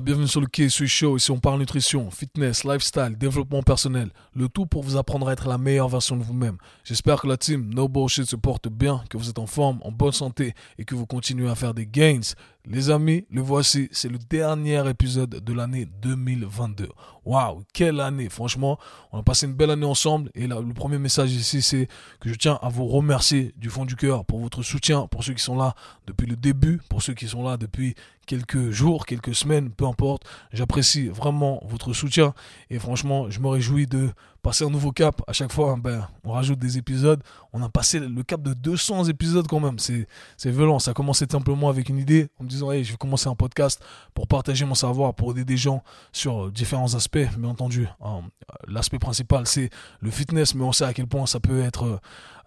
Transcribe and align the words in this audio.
bienvenue 0.00 0.28
sur 0.28 0.40
le 0.40 0.46
KSU 0.46 0.86
Show. 0.88 1.16
Ici, 1.16 1.30
on 1.30 1.38
parle 1.38 1.58
nutrition, 1.58 2.10
fitness, 2.10 2.64
lifestyle, 2.64 3.16
développement 3.18 3.62
personnel. 3.62 4.10
Le 4.34 4.48
tout 4.48 4.66
pour 4.66 4.82
vous 4.82 4.96
apprendre 4.96 5.28
à 5.28 5.32
être 5.32 5.48
la 5.48 5.58
meilleure 5.58 5.88
version 5.88 6.16
de 6.16 6.22
vous-même. 6.22 6.56
J'espère 6.84 7.20
que 7.20 7.26
la 7.26 7.36
team 7.36 7.72
No 7.74 7.88
Bullshit 7.88 8.24
se 8.24 8.36
porte 8.36 8.68
bien, 8.68 9.02
que 9.10 9.16
vous 9.16 9.28
êtes 9.28 9.38
en 9.38 9.46
forme, 9.46 9.78
en 9.82 9.92
bonne 9.92 10.12
santé 10.12 10.54
et 10.78 10.84
que 10.84 10.94
vous 10.94 11.06
continuez 11.06 11.50
à 11.50 11.54
faire 11.54 11.74
des 11.74 11.86
gains. 11.86 12.20
Les 12.66 12.90
amis, 12.90 13.24
le 13.30 13.40
voici, 13.40 13.88
c'est 13.90 14.10
le 14.10 14.18
dernier 14.18 14.86
épisode 14.86 15.30
de 15.30 15.52
l'année 15.54 15.86
2022. 16.02 16.90
Waouh, 17.24 17.64
quelle 17.72 18.00
année 18.00 18.28
Franchement, 18.28 18.78
on 19.12 19.18
a 19.18 19.22
passé 19.22 19.46
une 19.46 19.54
belle 19.54 19.70
année 19.70 19.86
ensemble 19.86 20.30
et 20.34 20.46
le 20.46 20.74
premier 20.74 20.98
message 20.98 21.32
ici, 21.32 21.62
c'est 21.62 21.88
que 22.20 22.28
je 22.28 22.34
tiens 22.34 22.58
à 22.60 22.68
vous 22.68 22.86
remercier 22.86 23.54
du 23.56 23.70
fond 23.70 23.86
du 23.86 23.96
cœur 23.96 24.26
pour 24.26 24.40
votre 24.40 24.62
soutien, 24.62 25.06
pour 25.06 25.24
ceux 25.24 25.32
qui 25.32 25.42
sont 25.42 25.56
là 25.56 25.74
depuis 26.06 26.26
le 26.26 26.36
début, 26.36 26.82
pour 26.90 27.00
ceux 27.02 27.14
qui 27.14 27.28
sont 27.28 27.42
là 27.42 27.56
depuis 27.56 27.94
quelques 28.26 28.70
jours, 28.70 29.06
quelques 29.06 29.34
semaines, 29.34 29.70
peu 29.70 29.86
importe. 29.86 30.24
J'apprécie 30.52 31.08
vraiment 31.08 31.62
votre 31.66 31.94
soutien 31.94 32.34
et 32.68 32.78
franchement, 32.78 33.30
je 33.30 33.40
me 33.40 33.48
réjouis 33.48 33.86
de 33.86 34.10
passer 34.42 34.64
un 34.64 34.70
nouveau 34.70 34.92
cap. 34.92 35.22
À 35.26 35.32
chaque 35.32 35.52
fois, 35.52 35.76
ben, 35.78 36.06
on 36.24 36.32
rajoute 36.32 36.58
des 36.58 36.78
épisodes. 36.78 37.22
On 37.52 37.62
a 37.62 37.68
passé 37.68 38.00
le 38.00 38.22
cap 38.22 38.42
de 38.42 38.54
200 38.54 39.04
épisodes 39.04 39.46
quand 39.46 39.60
même. 39.60 39.78
C'est, 39.78 40.06
c'est 40.36 40.50
violent. 40.50 40.78
Ça 40.78 40.92
a 40.92 40.94
commencé 40.94 41.26
simplement 41.30 41.68
avec 41.68 41.88
une 41.88 41.98
idée 41.98 42.28
en 42.38 42.44
me 42.44 42.48
disant, 42.48 42.70
hey, 42.70 42.84
je 42.84 42.92
vais 42.92 42.98
commencer 42.98 43.28
un 43.28 43.34
podcast 43.34 43.82
pour 44.14 44.26
partager 44.26 44.64
mon 44.64 44.74
savoir, 44.74 45.14
pour 45.14 45.32
aider 45.32 45.44
des 45.44 45.56
gens 45.56 45.82
sur 46.12 46.50
différents 46.50 46.94
aspects. 46.94 47.18
Bien 47.38 47.50
entendu, 47.50 47.88
hein, 48.00 48.22
l'aspect 48.68 48.98
principal, 48.98 49.46
c'est 49.46 49.70
le 50.00 50.10
fitness, 50.10 50.54
mais 50.54 50.64
on 50.64 50.72
sait 50.72 50.84
à 50.84 50.92
quel 50.92 51.06
point 51.06 51.26
ça 51.26 51.40
peut 51.40 51.62
être 51.62 52.00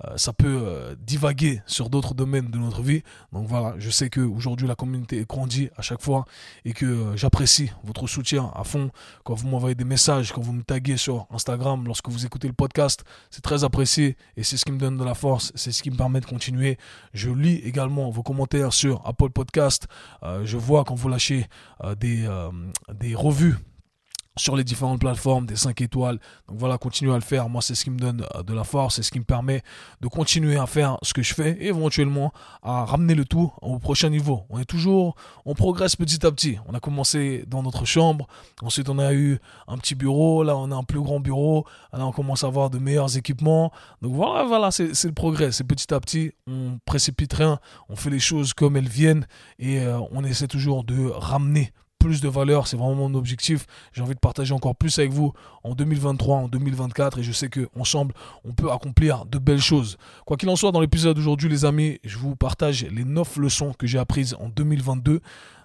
euh, 0.06 0.18
ça 0.18 0.34
peut 0.34 0.62
euh, 0.64 0.96
divaguer 1.00 1.62
sur 1.66 1.90
d'autres 1.90 2.14
domaines 2.14 2.50
de 2.50 2.58
notre 2.58 2.81
vie. 2.81 3.03
Donc 3.31 3.48
voilà, 3.48 3.75
je 3.78 3.90
sais 3.90 4.09
qu'aujourd'hui 4.09 4.68
la 4.68 4.75
communauté 4.75 5.25
grandit 5.28 5.70
à 5.78 5.81
chaque 5.81 6.02
fois 6.02 6.25
et 6.66 6.73
que 6.73 6.86
euh, 6.86 7.16
j'apprécie 7.16 7.72
votre 7.84 8.08
soutien 8.08 8.52
à 8.56 8.64
fond 8.64 8.92
quand 9.23 9.36
vous 9.36 9.48
m'envoyez 9.48 9.75
des 9.75 9.86
messages, 9.86 10.31
quand 10.31 10.42
vous 10.42 10.53
me 10.53 10.64
taguez 10.64 10.98
sur 10.98 11.28
Instagram, 11.31 11.83
lorsque 11.88 12.09
vous 12.09 12.26
écoutez 12.26 12.48
le 12.48 12.53
podcast. 12.53 13.03
C'est 13.30 13.42
très 13.42 13.64
apprécié 13.64 14.17
et 14.38 14.44
c'est 14.44 14.58
ce 14.58 14.66
qui 14.66 14.72
me 14.72 14.80
donne 14.80 14.98
de 14.98 15.03
la 15.03 15.14
force, 15.16 15.52
c'est 15.56 15.72
ce 15.72 15.84
qui 15.84 15.92
me 15.92 15.98
permet 15.98 16.20
de 16.20 16.25
continuer. 16.25 16.78
Je 17.14 17.30
lis 17.30 17.58
également 17.64 18.09
vos 18.09 18.23
commentaires 18.23 18.73
sur 18.73 19.06
Apple 19.06 19.30
Podcast. 19.30 19.88
je 20.44 20.58
vois 20.58 20.84
quand 20.84 20.95
vous 20.95 21.09
lâchez 21.09 21.48
des, 21.98 22.28
des 22.94 23.16
revues 23.16 23.56
sur 24.36 24.56
les 24.56 24.64
différentes 24.64 25.00
plateformes 25.00 25.45
des 25.45 25.56
5 25.56 25.81
étoiles. 25.81 26.20
Donc 26.48 26.58
voilà, 26.58 26.78
continuez 26.78 27.12
à 27.12 27.16
le 27.16 27.22
faire. 27.22 27.50
Moi, 27.50 27.62
c'est 27.62 27.76
ce 27.76 27.84
qui 27.84 27.92
me 27.92 28.00
donne 28.00 28.26
euh, 28.36 28.44
de 28.44 28.53
la 28.53 28.64
force, 28.64 28.95
c'est 28.95 29.03
ce 29.03 29.12
qui 29.12 29.20
me 29.20 29.25
permet 29.25 29.62
de 30.02 30.08
continuer 30.08 30.58
à 30.58 30.66
faire 30.66 30.98
ce 31.02 31.14
que 31.14 31.22
je 31.22 31.34
fais 31.34 31.52
et 31.59 31.67
éventuellement 31.67 32.34
à 32.62 32.86
ramener 32.86 33.16
le 33.16 33.25
tout 33.25 33.52
au 33.62 33.80
prochain 33.80 34.09
niveau. 34.09 34.44
On 34.50 34.59
est 34.59 34.66
toujours, 34.66 35.16
on 35.45 35.53
progresse 35.53 35.95
petit 35.95 36.25
à 36.25 36.31
petit. 36.31 36.58
On 36.67 36.73
a 36.73 36.80
commencé 36.80 37.45
dans 37.48 37.64
notre 37.64 37.86
chambre, 37.86 38.28
ensuite 38.62 38.90
on 38.90 39.00
a 39.00 39.14
eu 39.14 39.40
un 39.67 39.78
petit 39.78 39.95
bureau, 39.95 40.44
là 40.44 40.56
on 40.58 40.72
a 40.72 40.75
un 40.75 40.84
plus 40.84 41.02
grand 41.02 41.20
bureau, 41.20 41.66
là 41.92 42.06
on 42.06 42.12
commence 42.12 42.44
à 42.44 42.47
avoir 42.47 42.70
de 42.70 42.80
meilleurs 42.80 43.18
équipements. 43.18 43.72
Donc 44.02 44.14
voilà, 44.14 44.44
voilà, 44.44 44.72
c'est 44.72 45.03
le 45.03 45.14
progrès, 45.14 45.52
c'est 45.52 45.64
petit 45.64 45.94
à 45.94 46.00
petit. 46.00 46.31
On 46.47 46.80
précipite 46.86 47.34
rien, 47.34 47.59
on 47.90 47.95
fait 47.95 48.09
les 48.09 48.20
choses 48.20 48.53
comme 48.53 48.78
elles 48.78 48.90
viennent 48.90 49.28
et 49.59 49.80
euh, 49.80 50.00
on 50.12 50.23
essaie 50.23 50.47
toujours 50.47 50.84
de 50.84 51.09
ramener 51.09 51.72
plus 52.04 52.20
de 52.20 52.28
valeur. 52.28 52.68
C'est 52.68 52.76
vraiment 52.76 52.96
mon 52.96 53.14
objectif. 53.14 53.66
J'ai 53.94 54.02
envie 54.02 54.14
de 54.14 54.20
partager 54.20 54.54
encore 54.54 54.76
plus 54.76 55.00
avec 55.00 55.12
vous 55.12 55.34
en 55.64 55.73
2023, 55.73 56.36
en 56.36 56.48
2024. 56.50 57.20
Et 57.20 57.23
je 57.23 57.32
sais 57.32 57.50
qu'ensemble, 57.50 58.14
on 58.44 58.52
peut 58.52 58.72
accomplir 58.72 59.26
de 59.26 59.38
belles 59.38 59.62
choses. 59.62 59.98
Quoi 60.26 60.36
qu'il 60.36 60.50
en 60.50 60.58
soit, 60.58 60.74
dans 60.74 60.81
l'épisode 60.81 61.16
d'aujourd'hui, 61.16 61.48
les 61.50 61.64
amis, 61.64 62.00
je 62.04 62.18
vous 62.18 62.36
partage 62.36 62.84
les 62.84 63.06
9 63.06 63.38
leçons 63.38 63.74
que 63.74 63.88
j'ai 63.88 64.00
apprises 64.00 64.36
en 64.40 64.50
2022. 64.50 65.22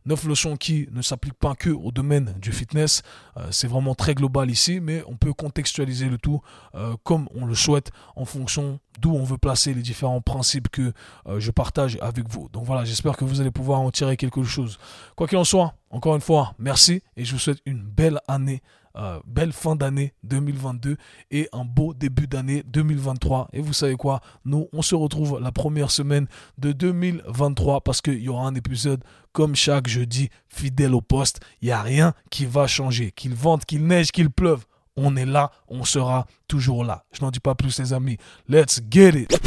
9 0.06 0.24
leçons 0.24 0.56
qui 0.56 0.88
ne 0.92 1.02
s'appliquent 1.02 1.38
pas 1.38 1.54
que 1.54 1.70
au 1.70 1.92
domaine 1.92 2.34
du 2.40 2.52
fitness. 2.52 3.02
Euh, 3.36 3.48
c'est 3.50 3.68
vraiment 3.68 3.94
très 3.94 4.14
global 4.14 4.50
ici, 4.50 4.80
mais 4.80 5.02
on 5.06 5.16
peut 5.16 5.32
contextualiser 5.32 6.08
le 6.08 6.18
tout 6.18 6.40
euh, 6.74 6.96
comme 7.04 7.28
on 7.34 7.46
le 7.46 7.54
souhaite 7.54 7.90
en 8.16 8.24
fonction 8.24 8.80
d'où 9.00 9.14
on 9.14 9.24
veut 9.24 9.38
placer 9.38 9.74
les 9.74 9.82
différents 9.82 10.20
principes 10.20 10.68
que 10.68 10.92
euh, 11.26 11.40
je 11.40 11.50
partage 11.50 11.98
avec 12.00 12.28
vous. 12.28 12.48
Donc 12.52 12.64
voilà, 12.64 12.84
j'espère 12.84 13.16
que 13.16 13.24
vous 13.24 13.40
allez 13.40 13.50
pouvoir 13.50 13.80
en 13.80 13.90
tirer 13.90 14.16
quelque 14.16 14.42
chose. 14.42 14.78
Quoi 15.16 15.26
qu'il 15.28 15.38
en 15.38 15.44
soit, 15.44 15.74
encore 15.90 16.14
une 16.14 16.20
fois, 16.20 16.54
merci 16.58 17.02
et 17.16 17.24
je 17.24 17.32
vous 17.32 17.38
souhaite 17.38 17.60
une 17.66 17.82
belle 17.82 18.20
année 18.28 18.62
euh, 18.98 19.20
belle 19.26 19.52
fin 19.52 19.76
d'année 19.76 20.12
2022 20.24 20.96
et 21.30 21.48
un 21.52 21.64
beau 21.64 21.94
début 21.94 22.26
d'année 22.26 22.62
2023. 22.66 23.48
Et 23.52 23.60
vous 23.60 23.72
savez 23.72 23.94
quoi? 23.94 24.20
Nous, 24.44 24.68
on 24.72 24.82
se 24.82 24.94
retrouve 24.94 25.38
la 25.40 25.52
première 25.52 25.90
semaine 25.90 26.26
de 26.58 26.72
2023 26.72 27.82
parce 27.82 28.00
qu'il 28.00 28.20
y 28.20 28.28
aura 28.28 28.46
un 28.46 28.54
épisode 28.54 29.04
comme 29.32 29.54
chaque 29.54 29.86
jeudi, 29.86 30.30
fidèle 30.48 30.94
au 30.94 31.00
poste. 31.00 31.40
Il 31.62 31.66
n'y 31.66 31.72
a 31.72 31.82
rien 31.82 32.12
qui 32.30 32.44
va 32.44 32.66
changer. 32.66 33.12
Qu'il 33.12 33.34
vente, 33.34 33.64
qu'il 33.64 33.86
neige, 33.86 34.10
qu'il 34.10 34.30
pleuve. 34.30 34.64
On 35.00 35.14
est 35.14 35.26
là, 35.26 35.52
on 35.68 35.84
sera 35.84 36.26
toujours 36.48 36.82
là. 36.82 37.04
Je 37.12 37.22
n'en 37.24 37.30
dis 37.30 37.38
pas 37.38 37.54
plus, 37.54 37.78
les 37.78 37.92
amis. 37.92 38.16
Let's 38.48 38.80
get 38.90 39.10
it. 39.10 39.38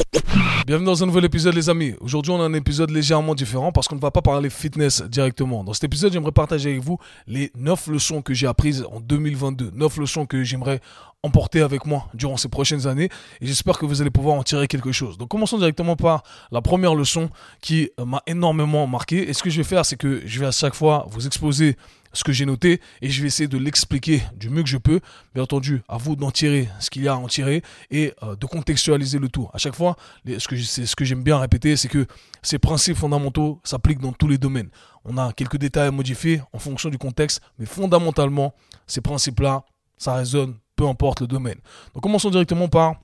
Bienvenue 0.66 0.86
dans 0.86 1.04
un 1.04 1.06
nouvel 1.08 1.26
épisode, 1.26 1.54
les 1.54 1.70
amis. 1.70 1.94
Aujourd'hui, 2.00 2.32
on 2.32 2.40
a 2.40 2.46
un 2.46 2.54
épisode 2.54 2.90
légèrement 2.90 3.36
différent 3.36 3.74
parce 3.74 3.90
qu'on 3.90 3.96
ne 3.96 4.00
va 4.00 4.12
pas 4.12 4.22
parler 4.22 4.50
fitness 4.50 5.02
directement. 5.02 5.66
Dans 5.66 5.74
cet 5.74 5.84
épisode, 5.84 6.14
j'aimerais 6.14 6.32
partager 6.32 6.70
avec 6.70 6.82
vous 6.82 7.00
les 7.28 7.52
9 7.56 7.88
leçons 7.88 8.22
que 8.22 8.34
j'ai 8.34 8.48
apprises 8.48 8.86
en 8.90 9.02
2022. 9.02 9.72
9 9.74 9.98
leçons 9.98 10.26
que 10.26 10.42
j'aimerais 10.42 10.80
emporter 11.22 11.60
avec 11.60 11.86
moi 11.86 12.08
durant 12.14 12.38
ces 12.38 12.48
prochaines 12.48 12.88
années 12.88 13.10
et 13.42 13.46
j'espère 13.46 13.78
que 13.78 13.86
vous 13.86 14.02
allez 14.02 14.10
pouvoir 14.10 14.38
en 14.38 14.44
tirer 14.44 14.70
quelque 14.70 14.94
chose. 14.94 15.18
Donc 15.18 15.28
commençons 15.28 15.58
directement 15.58 15.98
par 15.98 16.24
la 16.52 16.62
première 16.62 16.96
leçon 16.96 17.30
qui 17.62 17.92
m'a 18.04 18.24
énormément 18.26 18.88
marqué 18.88 19.30
et 19.30 19.34
ce 19.34 19.44
que 19.44 19.50
je 19.50 19.58
vais 19.58 19.64
faire 19.64 19.86
c'est 19.86 19.98
que 19.98 20.22
je 20.26 20.40
vais 20.40 20.48
à 20.48 20.52
chaque 20.52 20.74
fois 20.74 21.06
vous 21.12 21.28
exposer 21.28 21.78
ce 22.14 22.24
que 22.24 22.32
j'ai 22.32 22.46
noté 22.46 22.82
et 23.02 23.10
je 23.10 23.22
vais 23.22 23.28
essayer 23.28 23.48
de 23.48 23.58
l'expliquer 23.58 24.22
du 24.36 24.50
mieux 24.50 24.64
que 24.64 24.70
je 24.70 24.78
peux. 24.78 25.00
Bien 25.34 25.44
entendu, 25.44 25.82
à 25.88 25.98
vous 25.98 26.16
d'en 26.16 26.32
tirer 26.32 26.70
ce 26.80 26.90
qu'il 26.90 27.04
y 27.04 27.08
a 27.08 27.14
à 27.14 27.16
en 27.16 27.28
tirer 27.28 27.62
et 27.90 28.14
euh, 28.24 28.36
de 28.36 28.46
contextualiser 28.46 29.20
le 29.20 29.30
tout. 29.30 29.50
À 29.54 29.58
chaque 29.58 29.76
fois, 29.76 29.96
ce 30.26 30.48
que 30.48 30.58
ce 30.58 30.96
que 30.96 31.06
j'aime 31.06 31.24
bien 31.24 31.40
répéter, 31.40 31.76
c'est 31.76 31.88
que 31.88 32.06
ces 32.42 32.60
principes 32.60 32.98
fondamentaux 32.98 33.60
s'appliquent 33.64 34.02
dans 34.02 34.14
tous 34.14 34.28
les 34.28 34.38
domaines. 34.38 34.70
On 35.06 35.18
a 35.18 35.34
quelques 35.34 35.58
détails 35.58 35.88
à 35.88 35.92
modifier 35.92 36.42
en 36.54 36.60
fonction 36.60 36.90
du 36.90 36.98
contexte, 36.98 37.42
mais 37.58 37.66
fondamentalement, 37.66 38.54
ces 38.88 39.02
principes-là, 39.02 39.64
ça 39.98 40.16
résonne 40.16 40.56
peu 40.76 40.88
importe 40.88 41.22
le 41.22 41.28
domaine. 41.28 41.58
Donc 41.94 42.04
commençons 42.04 42.30
directement 42.30 42.68
par 42.68 42.96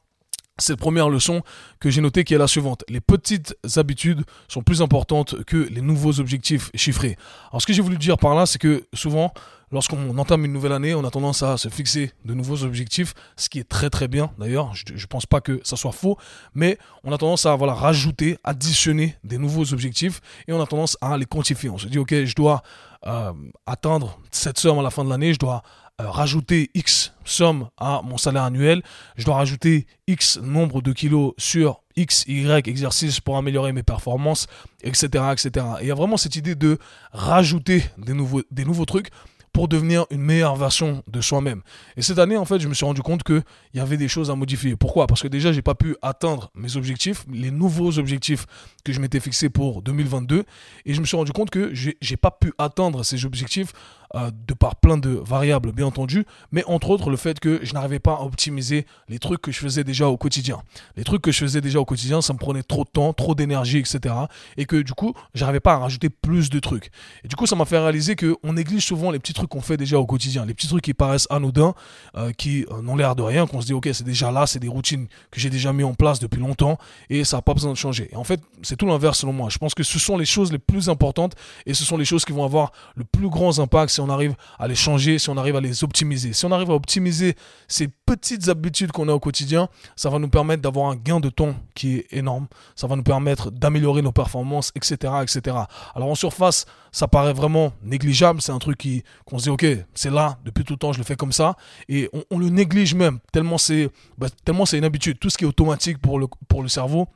cette 0.59 0.79
première 0.79 1.09
leçon 1.09 1.41
que 1.79 1.89
j'ai 1.89 2.01
notée 2.01 2.23
qui 2.23 2.33
est 2.33 2.37
la 2.37 2.47
suivante. 2.47 2.83
Les 2.89 3.01
petites 3.01 3.55
habitudes 3.75 4.23
sont 4.47 4.61
plus 4.61 4.81
importantes 4.81 5.43
que 5.45 5.57
les 5.57 5.81
nouveaux 5.81 6.19
objectifs 6.19 6.71
chiffrés. 6.75 7.17
Alors 7.51 7.61
ce 7.61 7.67
que 7.67 7.73
j'ai 7.73 7.81
voulu 7.81 7.97
dire 7.97 8.17
par 8.17 8.35
là, 8.35 8.45
c'est 8.45 8.59
que 8.59 8.83
souvent, 8.93 9.33
lorsqu'on 9.71 10.17
entame 10.17 10.45
une 10.45 10.53
nouvelle 10.53 10.71
année, 10.71 10.95
on 10.95 11.03
a 11.03 11.11
tendance 11.11 11.43
à 11.43 11.57
se 11.57 11.69
fixer 11.69 12.11
de 12.25 12.33
nouveaux 12.33 12.63
objectifs, 12.63 13.13
ce 13.35 13.49
qui 13.49 13.59
est 13.59 13.67
très 13.67 13.89
très 13.89 14.07
bien 14.07 14.31
d'ailleurs. 14.37 14.73
Je 14.73 14.93
ne 14.93 15.07
pense 15.07 15.25
pas 15.25 15.41
que 15.41 15.59
ça 15.63 15.75
soit 15.75 15.91
faux, 15.91 16.17
mais 16.53 16.77
on 17.03 17.11
a 17.11 17.17
tendance 17.17 17.45
à 17.45 17.55
voilà, 17.55 17.73
rajouter, 17.73 18.37
additionner 18.43 19.15
des 19.23 19.37
nouveaux 19.37 19.73
objectifs 19.73 20.21
et 20.47 20.53
on 20.53 20.61
a 20.61 20.65
tendance 20.65 20.97
à 21.01 21.17
les 21.17 21.25
quantifier. 21.25 21.69
On 21.69 21.77
se 21.77 21.87
dit, 21.87 21.99
ok, 21.99 22.25
je 22.25 22.35
dois 22.35 22.63
euh, 23.05 23.31
atteindre 23.65 24.19
cette 24.31 24.57
somme 24.57 24.79
à 24.79 24.81
la 24.81 24.89
fin 24.89 25.03
de 25.03 25.09
l'année, 25.09 25.33
je 25.33 25.39
dois 25.39 25.61
rajouter 25.99 26.69
X 26.73 27.13
somme 27.25 27.69
à 27.77 28.01
mon 28.03 28.17
salaire 28.17 28.43
annuel, 28.43 28.83
je 29.17 29.25
dois 29.25 29.35
rajouter 29.35 29.87
X 30.07 30.37
nombre 30.37 30.81
de 30.81 30.93
kilos 30.93 31.33
sur 31.37 31.81
X, 31.95 32.23
Y 32.27 32.67
exercice 32.67 33.19
pour 33.19 33.37
améliorer 33.37 33.73
mes 33.73 33.83
performances, 33.83 34.47
etc. 34.83 35.07
etc. 35.31 35.65
Et 35.79 35.85
il 35.85 35.87
y 35.87 35.91
a 35.91 35.95
vraiment 35.95 36.17
cette 36.17 36.35
idée 36.35 36.55
de 36.55 36.77
rajouter 37.11 37.83
des 37.97 38.13
nouveaux, 38.13 38.43
des 38.51 38.65
nouveaux 38.65 38.85
trucs 38.85 39.09
pour 39.57 39.67
devenir 39.67 40.05
une 40.11 40.21
meilleure 40.21 40.55
version 40.55 41.03
de 41.07 41.19
soi-même. 41.19 41.63
Et 41.95 42.03
cette 42.03 42.19
année, 42.19 42.37
en 42.37 42.45
fait, 42.45 42.59
je 42.59 42.67
me 42.67 42.75
suis 42.75 42.85
rendu 42.85 43.01
compte 43.01 43.23
qu'il 43.23 43.41
y 43.73 43.79
avait 43.79 43.97
des 43.97 44.07
choses 44.07 44.29
à 44.29 44.35
modifier. 44.35 44.75
Pourquoi? 44.75 45.07
Parce 45.07 45.23
que 45.23 45.27
déjà, 45.27 45.51
j'ai 45.51 45.63
pas 45.63 45.73
pu 45.73 45.95
atteindre 46.03 46.51
mes 46.53 46.77
objectifs, 46.77 47.25
les 47.33 47.49
nouveaux 47.49 47.97
objectifs 47.97 48.45
que 48.85 48.93
je 48.93 48.99
m'étais 48.99 49.19
fixés 49.19 49.49
pour 49.49 49.81
2022. 49.81 50.43
Et 50.85 50.93
je 50.93 51.01
me 51.01 51.07
suis 51.07 51.17
rendu 51.17 51.31
compte 51.31 51.49
que 51.49 51.73
j'ai 51.73 52.17
pas 52.17 52.29
pu 52.29 52.53
atteindre 52.59 53.03
ces 53.03 53.25
objectifs 53.25 53.73
euh, 54.15 54.31
de 54.47 54.53
par 54.53 54.75
plein 54.77 54.97
de 54.97 55.09
variables, 55.09 55.71
bien 55.71 55.85
entendu, 55.85 56.25
mais 56.51 56.63
entre 56.65 56.89
autres 56.89 57.09
le 57.09 57.17
fait 57.17 57.39
que 57.39 57.59
je 57.63 57.73
n'arrivais 57.73 57.99
pas 57.99 58.13
à 58.13 58.21
optimiser 58.21 58.85
les 59.09 59.19
trucs 59.19 59.41
que 59.41 59.51
je 59.51 59.59
faisais 59.59 59.83
déjà 59.83 60.07
au 60.07 60.17
quotidien. 60.17 60.61
Les 60.95 61.03
trucs 61.03 61.21
que 61.21 61.31
je 61.31 61.39
faisais 61.39 61.61
déjà 61.61 61.79
au 61.79 61.85
quotidien, 61.85 62.21
ça 62.21 62.33
me 62.33 62.37
prenait 62.37 62.63
trop 62.63 62.83
de 62.83 62.89
temps, 62.89 63.13
trop 63.13 63.35
d'énergie, 63.35 63.79
etc. 63.79 64.15
Et 64.55 64.65
que 64.65 64.77
du 64.77 64.93
coup, 64.93 65.13
j'arrivais 65.33 65.59
pas 65.59 65.73
à 65.73 65.77
rajouter 65.77 66.09
plus 66.09 66.49
de 66.49 66.59
trucs. 66.59 66.89
Et 67.23 67.27
du 67.27 67.35
coup, 67.35 67.45
ça 67.45 67.55
m'a 67.55 67.65
fait 67.65 67.77
réaliser 67.77 68.15
qu'on 68.15 68.53
néglige 68.53 68.85
souvent 68.85 69.11
les 69.11 69.19
petits 69.19 69.33
trucs 69.33 69.49
qu'on 69.49 69.61
fait 69.61 69.77
déjà 69.77 69.99
au 69.99 70.05
quotidien, 70.05 70.45
les 70.45 70.53
petits 70.53 70.67
trucs 70.67 70.83
qui 70.83 70.93
paraissent 70.93 71.27
anodins, 71.29 71.73
euh, 72.15 72.31
qui 72.31 72.65
euh, 72.71 72.81
n'ont 72.81 72.95
l'air 72.95 73.15
de 73.15 73.23
rien, 73.23 73.45
qu'on 73.45 73.61
se 73.61 73.65
dit, 73.65 73.73
ok, 73.73 73.89
c'est 73.91 74.05
déjà 74.05 74.31
là, 74.31 74.47
c'est 74.47 74.59
des 74.59 74.67
routines 74.67 75.07
que 75.31 75.39
j'ai 75.39 75.49
déjà 75.49 75.73
mis 75.73 75.83
en 75.83 75.93
place 75.93 76.19
depuis 76.19 76.39
longtemps 76.39 76.77
et 77.09 77.23
ça 77.23 77.37
n'a 77.37 77.41
pas 77.41 77.53
besoin 77.53 77.71
de 77.71 77.77
changer. 77.77 78.09
Et 78.11 78.15
en 78.15 78.23
fait, 78.23 78.41
c'est 78.61 78.77
tout 78.77 78.85
l'inverse 78.85 79.19
selon 79.19 79.33
moi. 79.33 79.49
Je 79.49 79.57
pense 79.57 79.73
que 79.73 79.83
ce 79.83 79.99
sont 79.99 80.17
les 80.17 80.25
choses 80.25 80.51
les 80.51 80.59
plus 80.59 80.89
importantes 80.89 81.35
et 81.65 81.73
ce 81.73 81.83
sont 81.83 81.97
les 81.97 82.05
choses 82.05 82.25
qui 82.25 82.31
vont 82.31 82.45
avoir 82.45 82.71
le 82.95 83.03
plus 83.03 83.29
grand 83.29 83.59
impact 83.59 83.96
si 83.97 84.01
on 84.01 84.09
arrive 84.09 84.35
à 84.59 84.67
les 84.67 84.75
changer, 84.75 85.17
si 85.17 85.27
on 85.31 85.37
arrive 85.37 85.55
à 85.55 85.61
les 85.61 85.83
optimiser. 85.83 86.31
Si 86.31 86.45
on 86.45 86.51
arrive 86.51 86.69
à 86.69 86.75
optimiser 86.75 87.35
ces 87.67 87.87
petites 87.87 88.47
habitudes 88.47 88.91
qu'on 88.91 89.09
a 89.09 89.13
au 89.13 89.19
quotidien, 89.19 89.69
ça 89.95 90.11
va 90.11 90.19
nous 90.19 90.29
permettre 90.29 90.61
d'avoir 90.61 90.91
un 90.91 90.95
gain 90.95 91.19
de 91.19 91.29
temps 91.29 91.55
qui 91.73 91.95
est 91.95 92.07
énorme. 92.11 92.47
Ça 92.75 92.85
va 92.85 92.95
nous 92.95 93.01
permettre 93.01 93.49
d'améliorer 93.49 94.03
nos 94.03 94.11
performances, 94.11 94.71
etc., 94.75 95.13
etc. 95.23 95.57
Alors 95.95 96.09
en 96.09 96.15
surface, 96.15 96.67
ça 96.91 97.07
paraît 97.07 97.33
vraiment 97.33 97.73
négligeable. 97.81 98.39
C'est 98.39 98.51
un 98.51 98.59
truc 98.59 98.77
qui 98.77 99.03
qu'on 99.25 99.39
se 99.39 99.45
dit, 99.45 99.49
ok, 99.49 99.65
c'est 99.95 100.11
là 100.11 100.37
depuis 100.45 100.63
tout 100.63 100.73
le 100.73 100.79
temps, 100.79 100.93
je 100.93 100.99
le 100.99 101.03
fais 101.03 101.15
comme 101.15 101.31
ça, 101.31 101.55
et 101.89 102.07
on, 102.29 102.37
le 102.37 102.49
néglige 102.49 102.93
même 102.93 103.17
tellement 103.33 103.57
c'est 103.57 103.89
bah, 104.19 104.27
tellement 104.45 104.67
c'est 104.67 104.77
une 104.77 104.85
habitude. 104.85 105.17
Tout 105.17 105.31
ce 105.31 105.39
qui 105.39 105.43
est 105.43 105.47
automatique 105.47 105.97
pour 105.97 106.19
le 106.19 106.27
pour 106.47 106.61
le 106.61 106.69
cerveau, 106.69 107.07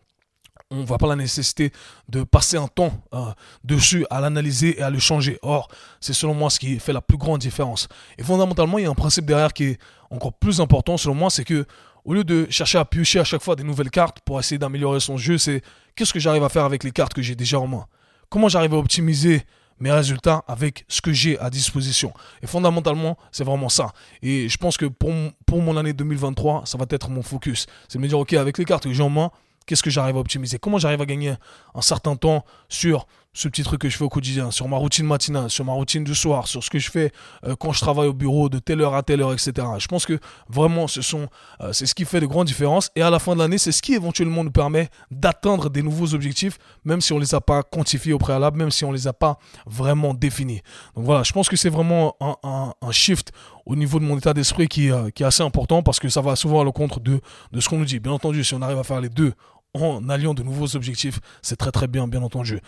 on 0.71 0.77
ne 0.77 0.85
voit 0.85 0.97
pas 0.97 1.07
la 1.07 1.17
nécessité 1.17 1.71
de 2.09 2.23
passer 2.23 2.57
un 2.57 2.67
temps 2.67 2.93
euh, 3.13 3.25
dessus 3.63 4.05
à 4.09 4.21
l'analyser 4.21 4.79
et 4.79 4.81
à 4.81 4.89
le 4.89 4.99
changer. 4.99 5.37
Or, 5.41 5.67
c'est 5.99 6.13
selon 6.13 6.33
moi 6.33 6.49
ce 6.49 6.59
qui 6.59 6.79
fait 6.79 6.93
la 6.93 7.01
plus 7.01 7.17
grande 7.17 7.41
différence. 7.41 7.87
Et 8.17 8.23
fondamentalement, 8.23 8.79
il 8.79 8.85
y 8.85 8.87
a 8.87 8.89
un 8.89 8.95
principe 8.95 9.25
derrière 9.25 9.53
qui 9.53 9.65
est 9.65 9.79
encore 10.09 10.33
plus 10.33 10.61
important 10.61 10.97
selon 10.97 11.13
moi, 11.13 11.29
c'est 11.29 11.43
que 11.43 11.65
au 12.05 12.13
lieu 12.13 12.23
de 12.23 12.47
chercher 12.49 12.79
à 12.79 12.85
piocher 12.85 13.19
à 13.19 13.23
chaque 13.23 13.43
fois 13.43 13.55
des 13.55 13.63
nouvelles 13.63 13.91
cartes 13.91 14.21
pour 14.21 14.39
essayer 14.39 14.57
d'améliorer 14.57 14.99
son 14.99 15.17
jeu, 15.17 15.37
c'est 15.37 15.61
qu'est-ce 15.95 16.13
que 16.13 16.19
j'arrive 16.19 16.43
à 16.43 16.49
faire 16.49 16.65
avec 16.65 16.83
les 16.83 16.91
cartes 16.91 17.13
que 17.13 17.21
j'ai 17.21 17.35
déjà 17.35 17.59
en 17.59 17.67
main? 17.67 17.85
Comment 18.29 18.49
j'arrive 18.49 18.73
à 18.73 18.77
optimiser 18.77 19.43
mes 19.79 19.91
résultats 19.91 20.43
avec 20.47 20.85
ce 20.87 21.01
que 21.01 21.11
j'ai 21.11 21.37
à 21.39 21.49
disposition? 21.49 22.13
Et 22.41 22.47
fondamentalement, 22.47 23.17
c'est 23.31 23.43
vraiment 23.43 23.69
ça. 23.69 23.91
Et 24.23 24.49
je 24.49 24.57
pense 24.57 24.77
que 24.77 24.85
pour, 24.85 25.11
pour 25.45 25.61
mon 25.61 25.77
année 25.77 25.93
2023, 25.93 26.63
ça 26.65 26.77
va 26.77 26.85
être 26.89 27.09
mon 27.09 27.21
focus. 27.21 27.67
C'est 27.87 27.99
de 27.99 28.03
me 28.03 28.07
dire, 28.07 28.17
OK, 28.17 28.33
avec 28.33 28.57
les 28.57 28.65
cartes 28.65 28.85
que 28.85 28.93
j'ai 28.93 29.03
en 29.03 29.09
main, 29.09 29.31
Qu'est-ce 29.65 29.83
que 29.83 29.89
j'arrive 29.89 30.17
à 30.17 30.19
optimiser? 30.19 30.57
Comment 30.59 30.77
j'arrive 30.77 31.01
à 31.01 31.05
gagner 31.05 31.33
un 31.75 31.81
certain 31.81 32.15
temps 32.15 32.43
sur 32.69 33.07
ce 33.33 33.47
petit 33.47 33.63
truc 33.63 33.81
que 33.81 33.89
je 33.89 33.97
fais 33.97 34.03
au 34.03 34.09
quotidien, 34.09 34.51
sur 34.51 34.67
ma 34.67 34.75
routine 34.75 35.05
matinale, 35.05 35.49
sur 35.49 35.63
ma 35.63 35.71
routine 35.71 36.03
du 36.03 36.13
soir, 36.13 36.47
sur 36.47 36.63
ce 36.63 36.69
que 36.69 36.79
je 36.79 36.91
fais 36.91 37.11
euh, 37.45 37.55
quand 37.55 37.71
je 37.71 37.79
travaille 37.79 38.07
au 38.07 38.13
bureau 38.13 38.49
de 38.49 38.59
telle 38.59 38.81
heure 38.81 38.93
à 38.93 39.03
telle 39.03 39.21
heure, 39.21 39.31
etc. 39.31 39.53
Je 39.79 39.87
pense 39.87 40.05
que 40.05 40.19
vraiment, 40.49 40.87
ce 40.87 41.01
sont, 41.01 41.27
euh, 41.61 41.71
c'est 41.71 41.85
ce 41.85 41.95
qui 41.95 42.03
fait 42.03 42.19
de 42.19 42.25
grandes 42.25 42.47
différences. 42.47 42.89
Et 42.95 43.01
à 43.01 43.09
la 43.09 43.19
fin 43.19 43.33
de 43.33 43.39
l'année, 43.39 43.57
c'est 43.57 43.71
ce 43.71 43.81
qui 43.81 43.93
éventuellement 43.93 44.43
nous 44.43 44.51
permet 44.51 44.89
d'atteindre 45.11 45.69
des 45.69 45.81
nouveaux 45.81 46.13
objectifs, 46.13 46.57
même 46.83 46.99
si 46.99 47.13
on 47.13 47.17
ne 47.17 47.21
les 47.21 47.33
a 47.33 47.39
pas 47.39 47.63
quantifiés 47.63 48.11
au 48.11 48.17
préalable, 48.17 48.57
même 48.57 48.71
si 48.71 48.83
on 48.83 48.89
ne 48.89 48.95
les 48.95 49.07
a 49.07 49.13
pas 49.13 49.37
vraiment 49.65 50.13
définis. 50.13 50.61
Donc 50.95 51.05
voilà, 51.05 51.23
je 51.23 51.31
pense 51.31 51.47
que 51.47 51.55
c'est 51.55 51.69
vraiment 51.69 52.17
un, 52.43 52.73
shift 52.91 53.31
au 53.65 53.77
niveau 53.77 53.99
de 53.99 54.03
mon 54.03 54.17
état 54.17 54.33
d'esprit 54.33 54.67
qui, 54.67 54.91
euh, 54.91 55.09
qui, 55.11 55.23
est 55.23 55.25
assez 55.25 55.43
important 55.43 55.81
parce 55.81 55.99
que 55.99 56.09
ça 56.09 56.19
va 56.19 56.35
souvent 56.35 56.59
à 56.59 56.63
l'encontre 56.65 56.99
de 56.99 57.21
ce 57.57 57.69
qu'on 57.69 57.77
nous 57.77 57.85
dit. 57.85 57.99
Bien 57.99 58.11
entendu, 58.11 58.43
si 58.43 58.53
on 58.53 58.61
arrive 58.61 58.79
à 58.79 58.83
faire 58.83 58.99
les 58.99 59.07
deux 59.07 59.33
en 59.73 60.09
alliant 60.09 60.33
de 60.33 60.43
nouveaux 60.43 60.75
objectifs, 60.75 61.19
c'est 61.41 61.55
très 61.55 61.71
très 61.71 61.87
bien, 61.87 62.07
bien 62.07 62.21
entendu. 62.21 62.59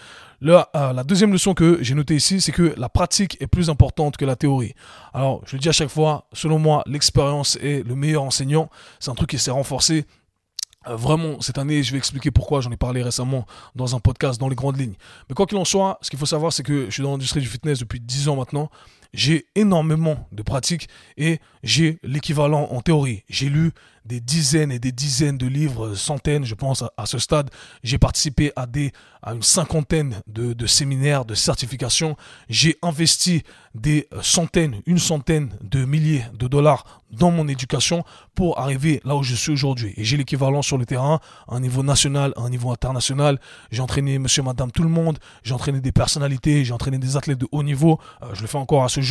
Euh, 0.44 0.64
la 0.74 1.04
deuxième 1.04 1.32
leçon 1.32 1.54
que 1.54 1.80
j'ai 1.82 1.96
notée 1.96 2.16
ici, 2.16 2.42
c'est 2.42 2.52
que 2.52 2.74
la 2.78 2.90
pratique 2.90 3.38
est 3.42 3.48
plus 3.48 3.70
importante 3.70 4.18
que 4.18 4.26
la 4.26 4.36
théorie. 4.36 4.74
Alors, 5.14 5.42
je 5.46 5.56
le 5.56 5.60
dis 5.60 5.70
à 5.70 5.74
chaque 5.74 5.90
fois, 5.90 6.28
selon 6.34 6.60
moi, 6.60 6.84
l'expérience 6.86 7.58
est 7.58 7.86
le 7.86 7.96
meilleur 7.96 8.24
enseignant. 8.24 8.70
C'est 9.00 9.12
un 9.12 9.16
truc 9.16 9.30
qui 9.30 9.40
s'est 9.40 9.52
renforcé 9.52 10.06
euh, 10.88 10.96
vraiment, 10.96 11.40
cette 11.42 11.58
année, 11.58 11.84
je 11.84 11.92
vais 11.92 11.98
expliquer 11.98 12.32
pourquoi, 12.32 12.62
j'en 12.62 12.72
ai 12.72 12.78
parlé 12.78 13.02
récemment 13.02 13.46
dans 13.76 13.96
un 13.96 14.00
podcast 14.00 14.40
dans 14.40 14.50
les 14.50 14.56
grandes 14.56 14.80
lignes. 14.80 14.96
Mais 15.30 15.36
quoi 15.36 15.46
qu'il 15.46 15.58
en 15.58 15.66
soit, 15.66 15.98
ce 16.02 16.10
qu'il 16.10 16.20
faut 16.20 16.26
savoir, 16.26 16.52
c'est 16.52 16.64
que 16.64 16.86
je 16.86 16.92
suis 16.92 17.04
dans 17.04 17.12
l'industrie 17.12 17.42
du 17.42 17.48
fitness 17.48 17.80
depuis 17.80 18.00
10 18.00 18.30
ans 18.30 18.36
maintenant. 18.36 18.70
J'ai 19.14 19.48
énormément 19.56 20.28
de 20.32 20.42
pratiques 20.42 20.90
et 21.18 21.40
j'ai 21.62 22.00
l'équivalent 22.04 22.68
en 22.72 22.82
théorie. 22.82 23.24
J'ai 23.30 23.50
lu 23.50 23.72
des 24.06 24.20
dizaines 24.20 24.72
et 24.72 24.80
des 24.80 24.92
dizaines 24.92 25.38
de 25.38 25.48
livres, 25.48 25.96
centaines, 25.96 26.44
je 26.44 26.56
pense, 26.56 26.84
à, 26.98 27.06
ce 27.06 27.20
stade. 27.20 27.50
J'ai 27.84 27.98
participé 27.98 28.52
à, 28.56 28.66
des, 28.66 28.92
à 29.22 29.34
une 29.34 29.44
cinquantaine 29.44 30.22
de, 30.28 30.54
de 30.54 30.68
séminaires, 30.68 31.26
de 31.26 31.36
certifications. 31.36 32.18
J'ai 32.50 32.78
investi 32.82 33.44
des 33.76 34.08
centaines, 34.22 34.82
une 34.86 35.00
centaine 35.00 35.52
de 35.62 35.86
milliers 35.86 36.26
de 36.38 36.48
dollars 36.48 37.02
dans 37.12 37.32
mon 37.32 37.48
éducation 37.48 38.04
pour 38.36 38.60
arriver 38.60 39.00
là 39.06 39.16
où 39.16 39.24
je 39.24 39.36
suis 39.36 39.52
aujourd'hui. 39.52 39.94
Et 39.98 40.04
j'ai 40.04 40.18
l'équivalent 40.18 40.62
sur 40.62 40.78
le 40.78 40.86
terrain, 40.86 41.20
à 41.48 41.56
un 41.56 41.60
niveau 41.60 41.84
national, 41.84 42.34
à 42.36 42.42
un 42.42 42.50
niveau 42.50 42.72
international. 42.72 43.40
J'ai 43.72 43.82
entraîné 43.82 44.20
monsieur, 44.20 44.44
madame, 44.44 44.72
tout 44.72 44.84
le 44.84 44.90
monde. 44.90 45.18
J'ai 45.44 45.54
entraîné 45.54 45.80
des 45.80 45.92
personnalités, 45.92 46.66
j'ai 46.66 46.74
entraîné 46.74 46.98
des 46.98 47.16
athlètes 47.16 47.40
de 47.40 47.48
haut 47.52 47.64
niveau. 47.64 48.00
Euh, 48.22 48.28
je 48.34 48.42
le 48.42 48.48
fais 48.48 48.58
encore 48.58 48.84
à 48.84 48.90
ce 48.90 49.02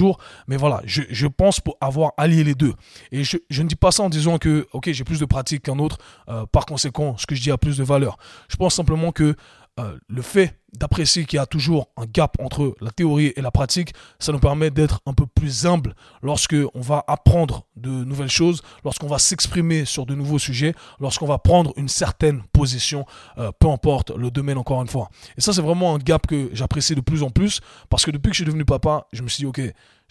Mais 0.47 0.56
voilà, 0.56 0.83
je, 0.85 1.27
pense 1.27 1.61
pour 1.61 1.77
avoir 1.81 2.12
allié 2.17 2.44
les 2.44 2.55
deux. 2.55 2.75
Et 3.11 3.25
je, 3.25 3.37
je 3.50 3.62
ne 3.62 3.69
dis 3.69 3.77
pas 3.77 3.91
ça 3.91 4.03
en 4.03 4.09
disant 4.09 4.39
que, 4.39 4.67
ok, 4.73 4.91
j'ai 4.93 5.05
plus 5.05 5.21
de 5.21 5.25
pratique 5.25 5.62
qu'un 5.62 5.79
autre, 5.79 5.99
euh, 6.29 6.47
par 6.47 6.67
conséquent, 6.67 7.17
ce 7.19 7.27
que 7.27 7.35
je 7.35 7.43
dis 7.43 7.50
a 7.50 7.59
plus 7.59 7.79
de 7.79 7.85
valeur. 7.85 8.17
Je 8.49 8.56
pense 8.56 8.75
simplement 8.75 9.12
que 9.12 9.35
euh, 9.81 9.97
le 10.09 10.23
fait 10.23 10.59
d'apprécier 10.73 11.25
qu'il 11.25 11.37
y 11.37 11.41
a 11.41 11.47
toujours 11.47 11.89
un 11.97 12.07
gap 12.07 12.37
entre 12.41 12.75
la 12.81 12.91
théorie 12.91 13.33
et 13.37 13.43
la 13.43 13.51
pratique, 13.51 13.93
ça 14.19 14.33
nous 14.33 14.39
permet 14.39 14.71
d'être 14.71 15.01
un 15.07 15.13
peu 15.13 15.27
plus 15.27 15.67
humble 15.67 15.95
lorsque 16.23 16.57
on 16.75 16.81
va 16.81 17.05
apprendre 17.07 17.67
de 17.77 17.91
nouvelles 17.91 18.31
choses, 18.31 18.63
lorsqu'on 18.85 19.07
va 19.07 19.19
s'exprimer 19.19 19.85
sur 19.85 20.07
de 20.07 20.15
nouveaux 20.15 20.39
sujets, 20.39 20.75
lorsqu'on 21.01 21.27
va 21.27 21.39
prendre 21.39 21.73
une 21.77 21.89
certaine 21.89 22.43
position, 22.53 23.05
euh, 23.39 23.53
peu 23.59 23.69
importe 23.69 24.11
le 24.11 24.31
domaine 24.31 24.59
encore 24.59 24.81
une 24.81 24.89
fois. 24.89 25.11
Et 25.37 25.41
ça, 25.41 25.53
c'est 25.53 25.63
vraiment 25.63 25.95
un 25.95 25.99
gap 25.99 26.27
que 26.27 26.51
j'apprécie 26.53 26.95
de 26.95 27.01
plus 27.01 27.23
en 27.23 27.31
plus 27.31 27.61
parce 27.91 28.05
que 28.05 28.11
depuis 28.11 28.31
que 28.31 28.35
je 28.35 28.43
suis 28.43 28.47
devenu 28.47 28.65
papa, 28.65 29.07
je 29.13 29.23
me 29.23 29.29
suis 29.29 29.43
dit, 29.43 29.47
ok, 29.47 29.61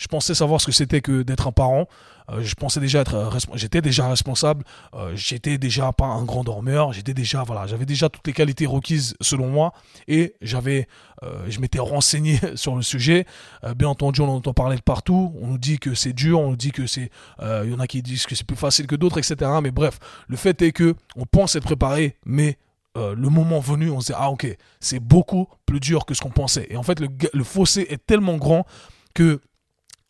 je 0.01 0.07
pensais 0.07 0.33
savoir 0.33 0.59
ce 0.59 0.65
que 0.65 0.71
c'était 0.71 1.00
que 1.00 1.21
d'être 1.21 1.48
un 1.48 1.51
parent. 1.51 1.88
Euh, 2.31 2.42
je 2.42 2.56
pensais 2.56 2.80
déjà 2.80 3.01
être 3.01 3.38
j'étais 3.53 3.81
déjà 3.81 4.09
responsable. 4.09 4.65
Euh, 4.95 5.12
j'étais 5.13 5.59
déjà 5.59 5.92
pas 5.92 6.07
un 6.07 6.24
grand 6.24 6.44
dormeur. 6.44 6.92
J'étais 6.92 7.13
déjà 7.13 7.44
voilà, 7.44 7.68
j'avais 7.68 7.86
déjà 7.86 8.09
toutes 8.09 8.25
les 8.25 8.33
qualités 8.33 8.65
requises 8.65 9.15
selon 9.21 9.48
moi 9.48 9.74
et 10.07 10.33
j'avais, 10.42 10.88
euh, 11.21 11.45
je 11.50 11.59
m'étais 11.59 11.77
renseigné 11.77 12.39
sur 12.56 12.75
le 12.75 12.81
sujet. 12.81 13.27
bien 13.75 13.89
entendu, 13.89 14.21
on 14.21 14.30
en 14.30 14.36
entend 14.38 14.53
parler 14.53 14.75
de 14.75 14.81
partout. 14.81 15.36
On 15.39 15.45
nous 15.45 15.59
dit 15.59 15.77
que 15.77 15.94
c'est 15.94 16.13
dur, 16.13 16.39
on 16.39 16.50
nous 16.50 16.56
dit 16.56 16.71
que 16.71 16.88
c'est, 16.88 17.12
il 17.39 17.69
y 17.69 17.74
en 17.75 17.80
a 17.80 17.86
qui 17.86 18.01
disent 18.01 18.25
que 18.25 18.33
c'est 18.33 18.47
plus 18.47 18.57
facile 18.57 18.88
que 18.88 18.95
d'autres, 18.95 19.19
etc. 19.19 19.51
Mais 19.62 19.69
bref, 19.69 20.00
le 20.27 20.36
fait 20.36 20.63
est 20.63 20.71
que 20.71 20.95
on 21.15 21.25
pense 21.27 21.56
être 21.56 21.65
préparé, 21.65 22.18
mais 22.25 22.57
le 22.95 23.30
moment 23.30 23.59
venu, 23.59 23.92
on 23.92 24.01
se 24.01 24.07
dit 24.07 24.18
ah 24.18 24.31
ok, 24.31 24.47
c'est 24.80 25.00
beaucoup 25.00 25.47
plus 25.68 25.80
dur 25.80 26.07
que 26.07 26.15
ce 26.15 26.21
qu'on 26.21 26.31
pensait. 26.31 26.65
Et 26.71 26.75
en 26.75 26.83
fait, 26.83 27.00
le 27.00 27.44
fossé 27.44 27.86
est 27.88 28.04
tellement 28.04 28.38
grand 28.38 28.65
que 29.13 29.42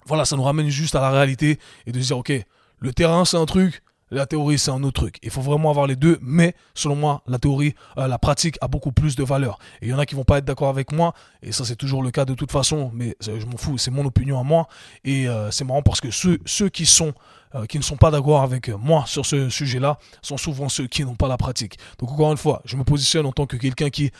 voilà, 0.05 0.25
ça 0.25 0.35
nous 0.35 0.43
ramène 0.43 0.69
juste 0.69 0.95
à 0.95 1.01
la 1.01 1.09
réalité 1.09 1.59
et 1.85 1.91
de 1.91 1.99
dire, 1.99 2.17
ok, 2.17 2.31
le 2.79 2.93
terrain 2.93 3.25
c'est 3.25 3.37
un 3.37 3.45
truc, 3.45 3.83
la 4.11 4.25
théorie 4.25 4.59
c'est 4.59 4.71
un 4.71 4.83
autre 4.83 5.01
truc. 5.01 5.17
Il 5.23 5.29
faut 5.29 5.41
vraiment 5.41 5.69
avoir 5.69 5.87
les 5.87 5.95
deux, 5.95 6.19
mais 6.21 6.53
selon 6.75 6.95
moi, 6.95 7.23
la 7.27 7.39
théorie, 7.39 7.73
euh, 7.97 8.07
la 8.07 8.19
pratique 8.19 8.57
a 8.61 8.67
beaucoup 8.67 8.91
plus 8.91 9.15
de 9.15 9.23
valeur. 9.23 9.57
Et 9.81 9.87
il 9.87 9.89
y 9.89 9.93
en 9.93 9.99
a 9.99 10.05
qui 10.05 10.15
vont 10.15 10.25
pas 10.25 10.37
être 10.39 10.45
d'accord 10.45 10.69
avec 10.69 10.91
moi, 10.91 11.13
et 11.41 11.51
ça 11.51 11.65
c'est 11.65 11.77
toujours 11.77 12.03
le 12.03 12.11
cas 12.11 12.25
de 12.25 12.33
toute 12.33 12.51
façon, 12.51 12.91
mais 12.93 13.15
je 13.21 13.45
m'en 13.45 13.57
fous, 13.57 13.77
c'est 13.77 13.91
mon 13.91 14.05
opinion 14.05 14.39
à 14.39 14.43
moi. 14.43 14.67
Et 15.03 15.27
euh, 15.27 15.49
c'est 15.49 15.63
marrant 15.63 15.81
parce 15.81 16.01
que 16.01 16.11
ceux, 16.11 16.37
qui 16.69 16.85
sont 16.85 17.13
euh, 17.55 17.65
qui 17.65 17.77
ne 17.77 17.83
sont 17.83 17.97
pas 17.97 18.11
d'accord 18.11 18.41
avec 18.41 18.69
moi 18.69 19.03
sur 19.07 19.25
ce 19.25 19.49
sujet-là 19.49 19.97
sont 20.21 20.37
souvent 20.37 20.69
ceux 20.69 20.87
qui 20.87 21.03
n'ont 21.03 21.15
pas 21.15 21.27
la 21.27 21.37
pratique. 21.37 21.77
Donc 21.99 22.11
encore 22.11 22.31
une 22.31 22.37
fois, 22.37 22.61
je 22.65 22.75
me 22.75 22.83
positionne 22.83 23.25
en 23.25 23.31
tant 23.31 23.45
que 23.45 23.57
quelqu'un 23.57 23.89
qui 23.89 24.11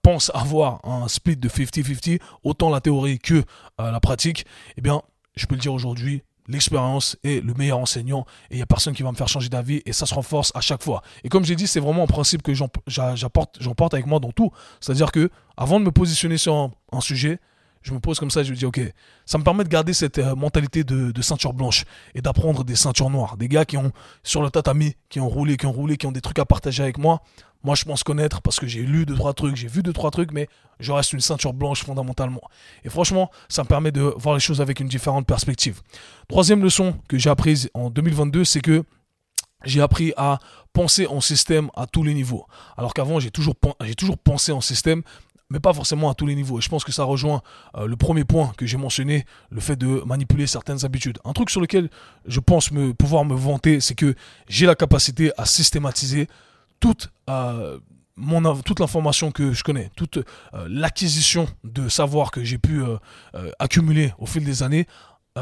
pense 0.00 0.30
avoir 0.32 0.80
un 0.86 1.08
split 1.08 1.36
de 1.36 1.46
50-50, 1.46 2.20
autant 2.42 2.70
la 2.70 2.80
théorie 2.80 3.18
que 3.18 3.44
la 3.78 4.00
pratique. 4.00 4.46
Eh 4.78 4.80
bien, 4.80 5.02
je 5.38 5.46
peux 5.46 5.54
le 5.54 5.60
dire 5.60 5.72
aujourd'hui, 5.72 6.22
l'expérience 6.48 7.16
est 7.22 7.44
le 7.44 7.54
meilleur 7.54 7.78
enseignant 7.78 8.26
et 8.50 8.54
il 8.54 8.56
n'y 8.56 8.62
a 8.62 8.66
personne 8.66 8.94
qui 8.94 9.02
va 9.02 9.12
me 9.12 9.16
faire 9.16 9.28
changer 9.28 9.48
d'avis 9.48 9.82
et 9.86 9.92
ça 9.92 10.06
se 10.06 10.14
renforce 10.14 10.50
à 10.54 10.60
chaque 10.60 10.82
fois. 10.82 11.02
Et 11.22 11.28
comme 11.28 11.44
j'ai 11.44 11.54
dit, 11.54 11.66
c'est 11.66 11.80
vraiment 11.80 12.04
un 12.04 12.06
principe 12.06 12.42
que 12.42 12.52
j'emporte 12.54 13.94
avec 13.94 14.06
moi 14.06 14.18
dans 14.18 14.32
tout. 14.32 14.50
C'est-à-dire 14.80 15.12
que 15.12 15.30
avant 15.56 15.78
de 15.78 15.84
me 15.84 15.92
positionner 15.92 16.38
sur 16.38 16.72
un, 16.92 17.00
sujet, 17.00 17.38
je 17.82 17.92
me 17.92 18.00
pose 18.00 18.18
comme 18.18 18.30
ça 18.30 18.42
je 18.42 18.50
me 18.50 18.56
dis, 18.56 18.66
ok, 18.66 18.80
ça 19.26 19.38
me 19.38 19.44
permet 19.44 19.64
de 19.64 19.68
garder 19.68 19.92
cette 19.92 20.18
euh, 20.18 20.34
mentalité 20.34 20.84
de, 20.84 21.22
ceinture 21.22 21.52
blanche 21.52 21.84
et 22.14 22.22
d'apprendre 22.22 22.64
des 22.64 22.76
ceintures 22.76 23.10
noires. 23.10 23.36
Des 23.36 23.48
gars 23.48 23.64
qui 23.64 23.76
ont, 23.76 23.92
sur 24.22 24.42
le 24.42 24.50
tatami, 24.50 24.94
qui 25.08 25.20
ont 25.20 25.28
roulé, 25.28 25.56
qui 25.56 25.66
ont 25.66 25.72
roulé, 25.72 25.96
qui 25.96 26.06
ont 26.06 26.12
des 26.12 26.20
trucs 26.20 26.38
à 26.38 26.44
partager 26.44 26.82
avec 26.82 26.98
moi. 26.98 27.22
Moi, 27.64 27.74
je 27.74 27.84
pense 27.84 28.04
connaître 28.04 28.40
parce 28.40 28.60
que 28.60 28.66
j'ai 28.66 28.82
lu 28.82 29.04
deux, 29.04 29.16
trois 29.16 29.34
trucs, 29.34 29.56
j'ai 29.56 29.66
vu 29.66 29.82
deux, 29.82 29.92
trois 29.92 30.10
trucs, 30.10 30.32
mais 30.32 30.48
je 30.78 30.92
reste 30.92 31.12
une 31.12 31.20
ceinture 31.20 31.52
blanche 31.52 31.82
fondamentalement. 31.84 32.42
Et 32.84 32.88
franchement, 32.88 33.30
ça 33.48 33.64
me 33.64 33.68
permet 33.68 33.90
de 33.90 34.00
voir 34.16 34.34
les 34.34 34.40
choses 34.40 34.60
avec 34.60 34.78
une 34.78 34.88
différente 34.88 35.26
perspective. 35.26 35.82
Troisième 36.28 36.62
leçon 36.62 36.94
que 37.08 37.18
j'ai 37.18 37.30
apprise 37.30 37.68
en 37.74 37.90
2022, 37.90 38.44
c'est 38.44 38.60
que 38.60 38.84
j'ai 39.64 39.80
appris 39.80 40.12
à 40.16 40.38
penser 40.72 41.06
en 41.08 41.20
système 41.20 41.70
à 41.74 41.86
tous 41.86 42.04
les 42.04 42.14
niveaux. 42.14 42.46
Alors 42.76 42.94
qu'avant, 42.94 43.18
j'ai 43.18 43.32
toujours, 43.32 43.56
toujours 43.96 44.18
pensé 44.18 44.52
en 44.52 44.60
système, 44.60 45.02
mais 45.50 45.60
pas 45.60 45.72
forcément 45.72 46.10
à 46.10 46.14
tous 46.14 46.26
les 46.26 46.34
niveaux. 46.34 46.58
Et 46.58 46.62
je 46.62 46.68
pense 46.68 46.84
que 46.84 46.92
ça 46.92 47.04
rejoint 47.04 47.42
euh, 47.76 47.86
le 47.86 47.96
premier 47.96 48.24
point 48.24 48.52
que 48.56 48.66
j'ai 48.66 48.76
mentionné, 48.76 49.24
le 49.50 49.60
fait 49.60 49.76
de 49.76 50.02
manipuler 50.04 50.46
certaines 50.46 50.84
habitudes. 50.84 51.18
Un 51.24 51.32
truc 51.32 51.50
sur 51.50 51.60
lequel 51.60 51.88
je 52.26 52.40
pense 52.40 52.70
pouvoir 52.98 53.24
me 53.24 53.34
vanter, 53.34 53.80
c'est 53.80 53.94
que 53.94 54.14
j'ai 54.48 54.66
la 54.66 54.74
capacité 54.74 55.32
à 55.38 55.46
systématiser 55.46 56.28
toute, 56.80 57.10
euh, 57.30 57.78
l'information 58.78 59.30
que 59.30 59.52
je 59.52 59.64
connais, 59.64 59.90
toute 59.96 60.18
euh, 60.18 60.22
l'acquisition 60.68 61.48
de 61.64 61.88
savoir 61.88 62.30
que 62.30 62.44
j'ai 62.44 62.58
pu 62.58 62.82
accumuler 63.58 64.12
au 64.18 64.26
fil 64.26 64.44
des 64.44 64.62
années 64.62 64.86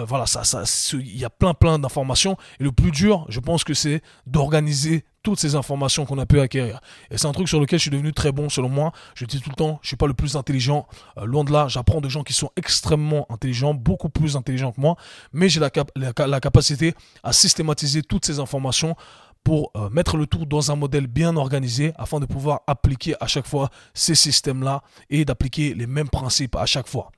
voilà, 0.05 0.27
ça, 0.27 0.45
ça, 0.45 0.63
il 0.95 1.17
y 1.17 1.25
a 1.25 1.31
plein 1.31 1.55
plein 1.55 1.79
d'informations. 1.79 2.37
Et 2.61 2.65
le 2.65 2.73
plus 2.73 2.91
dur, 2.91 3.27
je 3.29 3.41
pense 3.41 3.65
que 3.65 3.75
c'est 3.75 4.03
d'organiser 4.27 5.05
toutes 5.23 5.41
ces 5.41 5.57
informations 5.57 6.07
qu'on 6.07 6.19
a 6.19 6.27
pu 6.27 6.39
acquérir. 6.39 6.81
Et 7.11 7.19
c'est 7.19 7.27
un 7.27 7.33
truc 7.33 7.49
sur 7.49 7.59
lequel 7.59 7.81
je 7.81 7.83
suis 7.83 7.91
devenu 7.91 8.13
très 8.13 8.31
bon, 8.31 8.49
selon 8.49 8.69
moi. 8.69 8.93
Je 9.17 9.25
dis 9.25 9.41
tout 9.41 9.51
le 9.51 9.57
temps, 9.57 9.81
je 9.83 9.89
suis 9.89 9.97
pas 9.97 10.07
le 10.07 10.15
plus 10.15 10.37
intelligent. 10.37 10.87
loin 11.21 11.43
de 11.43 11.51
là, 11.51 11.67
j'apprends 11.67 12.01
de 12.01 12.09
gens 12.09 12.23
qui 12.23 12.33
sont 12.33 12.51
extrêmement 12.57 13.27
intelligents, 13.29 13.75
beaucoup 13.75 14.09
plus 14.09 14.37
intelligents 14.37 14.71
que 14.71 14.81
moi. 14.81 14.95
Mais 15.33 15.49
j'ai 15.49 15.59
la, 15.59 15.71
la 15.97 16.41
capacité 16.41 16.95
à 17.25 17.33
systématiser 17.33 18.03
toutes 18.03 18.25
ces 18.25 18.39
informations 18.39 18.95
pour 19.47 19.71
euh, 19.77 19.89
mettre 19.91 20.17
le 20.17 20.27
tout 20.27 20.45
dans 20.45 20.73
un 20.73 20.75
modèle 20.75 21.07
bien 21.07 21.37
organisé 21.37 21.93
afin 21.99 22.19
de 22.19 22.27
pouvoir 22.27 22.63
appliquer 22.67 23.15
à 23.21 23.29
chaque 23.29 23.47
fois 23.47 23.71
ces 23.95 24.17
systèmes-là 24.17 24.83
et 25.09 25.25
d'appliquer 25.25 25.73
les 25.73 25.87
mêmes 25.87 26.09
principes 26.09 26.57
à 26.57 26.67
chaque 26.67 26.89
fois. 26.89 27.13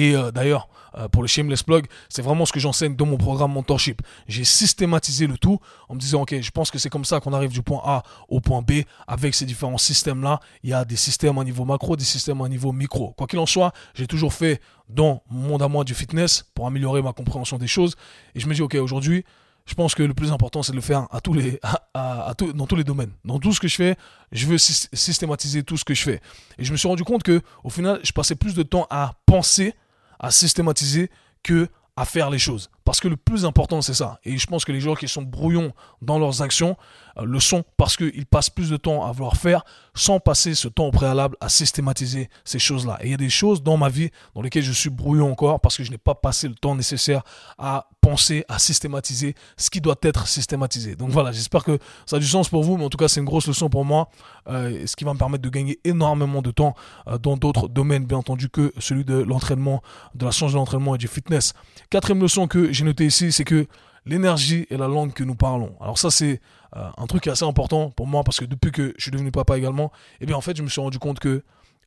Et 0.00 0.16
euh, 0.16 0.30
d'ailleurs, 0.30 0.70
euh, 0.96 1.08
pour 1.08 1.20
le 1.20 1.28
Shameless 1.28 1.62
Plug, 1.62 1.84
c'est 2.08 2.22
vraiment 2.22 2.46
ce 2.46 2.52
que 2.54 2.58
j'enseigne 2.58 2.96
dans 2.96 3.04
mon 3.04 3.18
programme 3.18 3.52
Mentorship. 3.52 4.00
J'ai 4.28 4.44
systématisé 4.44 5.26
le 5.26 5.36
tout 5.36 5.58
en 5.90 5.94
me 5.94 6.00
disant, 6.00 6.22
ok, 6.22 6.40
je 6.40 6.50
pense 6.52 6.70
que 6.70 6.78
c'est 6.78 6.88
comme 6.88 7.04
ça 7.04 7.20
qu'on 7.20 7.34
arrive 7.34 7.50
du 7.50 7.60
point 7.60 7.82
A 7.84 8.02
au 8.30 8.40
point 8.40 8.62
B 8.62 8.84
avec 9.06 9.34
ces 9.34 9.44
différents 9.44 9.76
systèmes-là. 9.76 10.40
Il 10.62 10.70
y 10.70 10.72
a 10.72 10.86
des 10.86 10.96
systèmes 10.96 11.36
à 11.36 11.44
niveau 11.44 11.66
macro, 11.66 11.96
des 11.96 12.04
systèmes 12.04 12.40
à 12.40 12.48
niveau 12.48 12.72
micro. 12.72 13.12
Quoi 13.12 13.26
qu'il 13.26 13.38
en 13.38 13.44
soit, 13.44 13.74
j'ai 13.92 14.06
toujours 14.06 14.32
fait 14.32 14.62
dans 14.88 15.22
mon 15.28 15.48
monde 15.48 15.62
à 15.62 15.68
moi 15.68 15.84
du 15.84 15.92
fitness 15.92 16.46
pour 16.54 16.66
améliorer 16.66 17.02
ma 17.02 17.12
compréhension 17.12 17.58
des 17.58 17.68
choses. 17.68 17.94
Et 18.34 18.40
je 18.40 18.46
me 18.46 18.54
dis, 18.54 18.62
ok, 18.62 18.76
aujourd'hui, 18.76 19.26
je 19.66 19.74
pense 19.74 19.94
que 19.94 20.02
le 20.02 20.14
plus 20.14 20.32
important, 20.32 20.62
c'est 20.62 20.72
de 20.72 20.76
le 20.76 20.82
faire 20.82 21.06
à 21.10 21.20
tous 21.20 21.34
les, 21.34 21.60
à, 21.94 22.32
dans 22.54 22.66
tous 22.66 22.76
les 22.76 22.84
domaines. 22.84 23.12
Dans 23.26 23.38
tout 23.38 23.52
ce 23.52 23.60
que 23.60 23.68
je 23.68 23.76
fais, 23.76 23.96
je 24.32 24.46
veux 24.46 24.58
systématiser 24.58 25.62
tout 25.62 25.76
ce 25.76 25.84
que 25.84 25.94
je 25.94 26.02
fais. 26.02 26.20
Et 26.58 26.64
je 26.64 26.72
me 26.72 26.76
suis 26.76 26.88
rendu 26.88 27.04
compte 27.04 27.22
que, 27.22 27.42
au 27.64 27.70
final, 27.70 28.00
je 28.02 28.12
passais 28.12 28.34
plus 28.34 28.54
de 28.54 28.62
temps 28.62 28.86
à 28.90 29.12
penser, 29.26 29.74
à 30.20 30.30
systématiser, 30.30 31.10
que 31.42 31.68
à 31.96 32.04
faire 32.04 32.30
les 32.30 32.38
choses. 32.38 32.70
Parce 32.90 32.98
que 32.98 33.06
le 33.06 33.16
plus 33.16 33.44
important, 33.44 33.82
c'est 33.82 33.94
ça. 33.94 34.18
Et 34.24 34.36
je 34.36 34.44
pense 34.48 34.64
que 34.64 34.72
les 34.72 34.80
gens 34.80 34.96
qui 34.96 35.06
sont 35.06 35.22
brouillons 35.22 35.72
dans 36.02 36.18
leurs 36.18 36.42
actions 36.42 36.76
euh, 37.18 37.24
le 37.24 37.38
sont 37.38 37.62
parce 37.76 37.96
qu'ils 37.96 38.26
passent 38.26 38.50
plus 38.50 38.68
de 38.68 38.76
temps 38.76 39.06
à 39.06 39.12
vouloir 39.12 39.36
faire 39.36 39.64
sans 39.94 40.18
passer 40.18 40.56
ce 40.56 40.66
temps 40.66 40.86
au 40.86 40.90
préalable 40.90 41.36
à 41.40 41.48
systématiser 41.48 42.28
ces 42.44 42.58
choses-là. 42.58 42.98
Et 43.00 43.06
il 43.06 43.10
y 43.12 43.14
a 43.14 43.16
des 43.16 43.30
choses 43.30 43.62
dans 43.62 43.76
ma 43.76 43.88
vie 43.88 44.10
dans 44.34 44.42
lesquelles 44.42 44.64
je 44.64 44.72
suis 44.72 44.90
brouillon 44.90 45.30
encore 45.30 45.60
parce 45.60 45.76
que 45.76 45.84
je 45.84 45.92
n'ai 45.92 45.98
pas 45.98 46.16
passé 46.16 46.48
le 46.48 46.56
temps 46.56 46.74
nécessaire 46.74 47.22
à 47.58 47.86
penser, 48.00 48.44
à 48.48 48.58
systématiser 48.58 49.34
ce 49.56 49.70
qui 49.70 49.80
doit 49.80 49.98
être 50.02 50.26
systématisé. 50.26 50.96
Donc 50.96 51.10
voilà, 51.10 51.32
j'espère 51.32 51.64
que 51.64 51.78
ça 52.06 52.16
a 52.16 52.18
du 52.18 52.26
sens 52.26 52.48
pour 52.48 52.64
vous, 52.64 52.76
mais 52.76 52.84
en 52.84 52.88
tout 52.88 52.96
cas, 52.96 53.08
c'est 53.08 53.20
une 53.20 53.26
grosse 53.26 53.46
leçon 53.46 53.68
pour 53.68 53.84
moi, 53.84 54.08
euh, 54.48 54.86
ce 54.86 54.96
qui 54.96 55.04
va 55.04 55.12
me 55.12 55.18
permettre 55.18 55.42
de 55.42 55.48
gagner 55.48 55.78
énormément 55.84 56.42
de 56.42 56.50
temps 56.50 56.74
euh, 57.08 57.18
dans 57.18 57.36
d'autres 57.36 57.68
domaines, 57.68 58.06
bien 58.06 58.18
entendu, 58.18 58.48
que 58.48 58.72
celui 58.78 59.04
de 59.04 59.14
l'entraînement, 59.14 59.82
de 60.14 60.24
la 60.24 60.32
science 60.32 60.52
de 60.52 60.56
l'entraînement 60.56 60.94
et 60.94 60.98
du 60.98 61.08
fitness. 61.08 61.52
Quatrième 61.90 62.22
leçon 62.22 62.48
que 62.48 62.72
noté 62.84 63.06
ici, 63.06 63.32
c'est 63.32 63.44
que 63.44 63.66
l'énergie 64.06 64.66
est 64.70 64.76
la 64.76 64.88
langue 64.88 65.12
que 65.12 65.24
nous 65.24 65.34
parlons. 65.34 65.74
Alors 65.80 65.98
ça, 65.98 66.10
c'est 66.10 66.40
euh, 66.76 66.88
un 66.96 67.06
truc 67.06 67.26
assez 67.26 67.44
important 67.44 67.90
pour 67.90 68.06
moi 68.06 68.24
parce 68.24 68.40
que 68.40 68.44
depuis 68.44 68.72
que 68.72 68.94
je 68.96 69.02
suis 69.02 69.10
devenu 69.10 69.30
papa 69.30 69.58
également, 69.58 69.92
eh 70.20 70.26
bien 70.26 70.36
en 70.36 70.40
fait, 70.40 70.56
je 70.56 70.62
me 70.62 70.68
suis 70.68 70.80
rendu 70.80 70.98
compte 70.98 71.20
que 71.20 71.42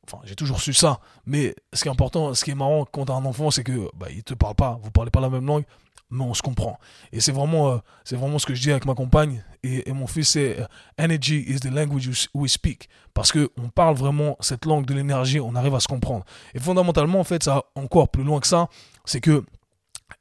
Enfin, 0.06 0.20
j'ai 0.24 0.34
toujours 0.34 0.60
su 0.60 0.74
ça, 0.74 1.00
mais 1.24 1.54
ce 1.72 1.82
qui 1.82 1.88
est 1.88 1.90
important, 1.90 2.34
ce 2.34 2.44
qui 2.44 2.50
est 2.50 2.54
marrant 2.54 2.84
quand 2.84 3.06
t'as 3.06 3.14
un 3.14 3.24
enfant, 3.24 3.50
c'est 3.50 3.64
que 3.64 3.88
bah, 3.96 4.08
il 4.10 4.22
te 4.22 4.34
parle 4.34 4.54
pas, 4.54 4.78
vous 4.82 4.90
parlez 4.90 5.10
pas 5.10 5.22
la 5.22 5.30
même 5.30 5.46
langue, 5.46 5.64
mais 6.10 6.24
on 6.24 6.34
se 6.34 6.42
comprend. 6.42 6.78
Et 7.12 7.20
c'est 7.20 7.32
vraiment, 7.32 7.70
euh, 7.70 7.78
c'est 8.04 8.16
vraiment 8.16 8.38
ce 8.38 8.44
que 8.44 8.54
je 8.54 8.60
dis 8.60 8.70
avec 8.70 8.84
ma 8.84 8.94
compagne 8.94 9.42
et, 9.62 9.90
mon 9.92 10.06
fils, 10.06 10.30
c'est 10.30 10.60
euh, 10.60 10.66
Energy 10.98 11.44
is 11.48 11.60
the 11.60 11.70
language 11.70 12.28
we 12.34 12.50
speak. 12.50 12.90
Parce 13.14 13.32
qu'on 13.32 13.68
parle 13.74 13.96
vraiment 13.96 14.36
cette 14.40 14.66
langue 14.66 14.84
de 14.84 14.92
l'énergie, 14.92 15.40
on 15.40 15.54
arrive 15.54 15.74
à 15.74 15.80
se 15.80 15.88
comprendre. 15.88 16.24
Et 16.54 16.58
fondamentalement, 16.58 17.20
en 17.20 17.24
fait, 17.24 17.42
ça 17.42 17.64
encore 17.74 18.10
plus 18.10 18.24
loin 18.24 18.40
que 18.40 18.46
ça, 18.46 18.68
c'est 19.06 19.20
que 19.20 19.42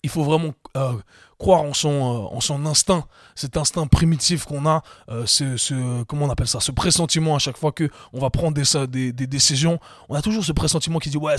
il 0.03 0.09
faut 0.09 0.23
vraiment 0.23 0.53
euh, 0.77 0.93
croire 1.39 1.61
en 1.61 1.73
son, 1.73 1.89
euh, 1.89 2.35
en 2.35 2.41
son 2.41 2.65
instinct, 2.65 3.07
cet 3.35 3.57
instinct 3.57 3.87
primitif 3.87 4.45
qu'on 4.45 4.65
a, 4.65 4.83
euh, 5.09 5.25
ce, 5.25 5.57
ce, 5.57 6.03
comment 6.03 6.25
on 6.25 6.29
appelle 6.29 6.47
ça, 6.47 6.59
ce 6.59 6.71
pressentiment 6.71 7.35
à 7.35 7.39
chaque 7.39 7.57
fois 7.57 7.71
que 7.71 7.89
on 8.11 8.19
va 8.19 8.29
prendre 8.29 8.53
des, 8.53 9.11
des, 9.13 9.27
décisions, 9.27 9.79
on 10.09 10.15
a 10.15 10.21
toujours 10.21 10.43
ce 10.43 10.51
pressentiment 10.51 10.99
qui 10.99 11.09
dit 11.09 11.17
ouais 11.17 11.35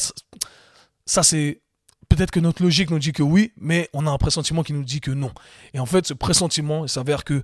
ça 1.06 1.22
c'est 1.22 1.60
peut-être 2.08 2.30
que 2.30 2.40
notre 2.40 2.62
logique 2.62 2.90
nous 2.90 2.98
dit 2.98 3.12
que 3.12 3.22
oui, 3.22 3.52
mais 3.58 3.88
on 3.92 4.06
a 4.06 4.10
un 4.10 4.18
pressentiment 4.18 4.62
qui 4.62 4.72
nous 4.72 4.84
dit 4.84 5.00
que 5.00 5.10
non. 5.10 5.32
Et 5.72 5.78
en 5.78 5.86
fait, 5.86 6.06
ce 6.06 6.14
pressentiment, 6.14 6.84
il 6.84 6.88
s'avère 6.88 7.24
que 7.24 7.42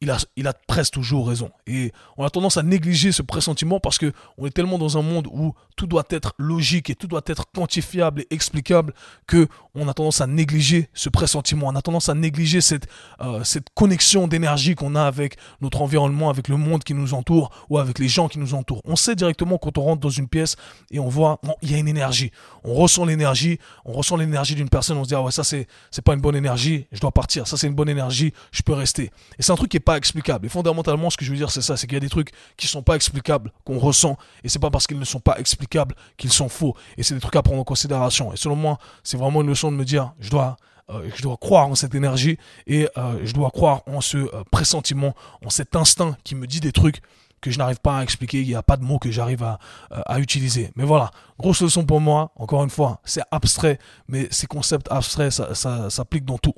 il 0.00 0.10
a, 0.10 0.18
il 0.36 0.46
a 0.46 0.52
presque 0.52 0.94
toujours 0.94 1.28
raison. 1.28 1.50
Et 1.66 1.92
on 2.16 2.24
a 2.24 2.30
tendance 2.30 2.56
à 2.56 2.62
négliger 2.62 3.10
ce 3.10 3.22
pressentiment 3.22 3.80
parce 3.80 3.98
que 3.98 4.12
on 4.38 4.46
est 4.46 4.50
tellement 4.50 4.78
dans 4.78 4.98
un 4.98 5.02
monde 5.02 5.26
où 5.32 5.54
tout 5.76 5.86
doit 5.86 6.04
être 6.10 6.34
logique 6.38 6.90
et 6.90 6.94
tout 6.94 7.08
doit 7.08 7.22
être 7.26 7.46
quantifiable 7.52 8.22
et 8.22 8.26
explicable 8.30 8.94
que 9.26 9.48
on 9.74 9.88
a 9.88 9.94
tendance 9.94 10.20
à 10.20 10.26
négliger 10.26 10.88
ce 10.94 11.08
pressentiment. 11.08 11.68
On 11.68 11.74
a 11.74 11.82
tendance 11.82 12.08
à 12.08 12.14
négliger 12.14 12.60
cette, 12.60 12.86
euh, 13.20 13.42
cette 13.42 13.68
connexion 13.74 14.28
d'énergie 14.28 14.76
qu'on 14.76 14.94
a 14.94 15.02
avec 15.02 15.36
notre 15.60 15.82
environnement, 15.82 16.30
avec 16.30 16.48
le 16.48 16.56
monde 16.56 16.84
qui 16.84 16.94
nous 16.94 17.14
entoure 17.14 17.50
ou 17.68 17.78
avec 17.78 17.98
les 17.98 18.08
gens 18.08 18.28
qui 18.28 18.38
nous 18.38 18.54
entourent. 18.54 18.82
On 18.84 18.94
sait 18.94 19.16
directement 19.16 19.58
quand 19.58 19.76
on 19.78 19.82
rentre 19.82 20.00
dans 20.00 20.10
une 20.10 20.28
pièce 20.28 20.54
et 20.92 21.00
on 21.00 21.08
voit, 21.08 21.40
il 21.62 21.72
y 21.72 21.74
a 21.74 21.78
une 21.78 21.88
énergie. 21.88 22.30
On 22.62 22.74
ressent 22.74 23.04
l'énergie, 23.04 23.58
on 23.84 23.92
ressent 23.92 24.16
l'énergie 24.16 24.54
d'une 24.54 24.68
personne, 24.68 24.98
on 24.98 25.04
se 25.04 25.08
dit, 25.08 25.14
ah 25.14 25.22
ouais, 25.22 25.32
ça 25.32 25.42
c'est, 25.42 25.66
c'est 25.90 26.02
pas 26.02 26.14
une 26.14 26.20
bonne 26.20 26.36
énergie, 26.36 26.86
je 26.92 27.00
dois 27.00 27.10
partir. 27.10 27.48
Ça 27.48 27.56
c'est 27.56 27.66
une 27.66 27.74
bonne 27.74 27.88
énergie, 27.88 28.32
je 28.52 28.62
peux 28.62 28.74
rester. 28.74 29.10
Et 29.38 29.42
c'est 29.42 29.50
un 29.50 29.56
truc 29.56 29.73
pas 29.80 29.96
explicable. 29.96 30.46
Et 30.46 30.48
fondamentalement, 30.48 31.10
ce 31.10 31.16
que 31.16 31.24
je 31.24 31.30
veux 31.30 31.36
dire, 31.36 31.50
c'est 31.50 31.62
ça, 31.62 31.76
c'est 31.76 31.86
qu'il 31.86 31.94
y 31.94 31.96
a 31.96 32.00
des 32.00 32.08
trucs 32.08 32.30
qui 32.56 32.66
sont 32.66 32.82
pas 32.82 32.96
explicables, 32.96 33.52
qu'on 33.64 33.78
ressent, 33.78 34.16
et 34.42 34.48
c'est 34.48 34.58
pas 34.58 34.70
parce 34.70 34.86
qu'ils 34.86 34.98
ne 34.98 35.04
sont 35.04 35.20
pas 35.20 35.38
explicables 35.38 35.94
qu'ils 36.16 36.32
sont 36.32 36.48
faux. 36.48 36.74
Et 36.96 37.02
c'est 37.02 37.14
des 37.14 37.20
trucs 37.20 37.36
à 37.36 37.42
prendre 37.42 37.60
en 37.60 37.64
considération. 37.64 38.32
Et 38.32 38.36
selon 38.36 38.56
moi, 38.56 38.78
c'est 39.02 39.16
vraiment 39.16 39.42
une 39.42 39.48
leçon 39.48 39.70
de 39.70 39.76
me 39.76 39.84
dire, 39.84 40.12
je 40.20 40.30
dois, 40.30 40.56
euh, 40.90 41.08
je 41.14 41.22
dois 41.22 41.36
croire 41.36 41.68
en 41.68 41.74
cette 41.74 41.94
énergie 41.94 42.38
et 42.66 42.88
euh, 42.98 43.18
je 43.24 43.32
dois 43.32 43.50
croire 43.50 43.82
en 43.86 44.00
ce 44.00 44.18
euh, 44.18 44.44
pressentiment, 44.50 45.14
en 45.44 45.50
cet 45.50 45.76
instinct 45.76 46.16
qui 46.24 46.34
me 46.34 46.46
dit 46.46 46.60
des 46.60 46.72
trucs 46.72 47.00
que 47.44 47.50
je 47.50 47.58
n'arrive 47.58 47.80
pas 47.80 47.98
à 47.98 48.02
expliquer, 48.02 48.40
il 48.40 48.48
n'y 48.48 48.54
a 48.54 48.62
pas 48.62 48.76
de 48.76 48.84
mots 48.84 48.98
que 48.98 49.10
j'arrive 49.10 49.42
à, 49.42 49.58
à, 49.90 50.18
utiliser. 50.18 50.72
Mais 50.76 50.84
voilà, 50.84 51.10
grosse 51.38 51.60
leçon 51.60 51.84
pour 51.84 52.00
moi, 52.00 52.32
encore 52.36 52.64
une 52.64 52.70
fois, 52.70 53.00
c'est 53.04 53.22
abstrait, 53.30 53.78
mais 54.08 54.28
ces 54.30 54.46
concepts 54.46 54.90
abstraits, 54.90 55.30
ça, 55.30 55.54
ça 55.54 55.90
s'applique 55.90 56.24
dans 56.24 56.38
tout. 56.38 56.54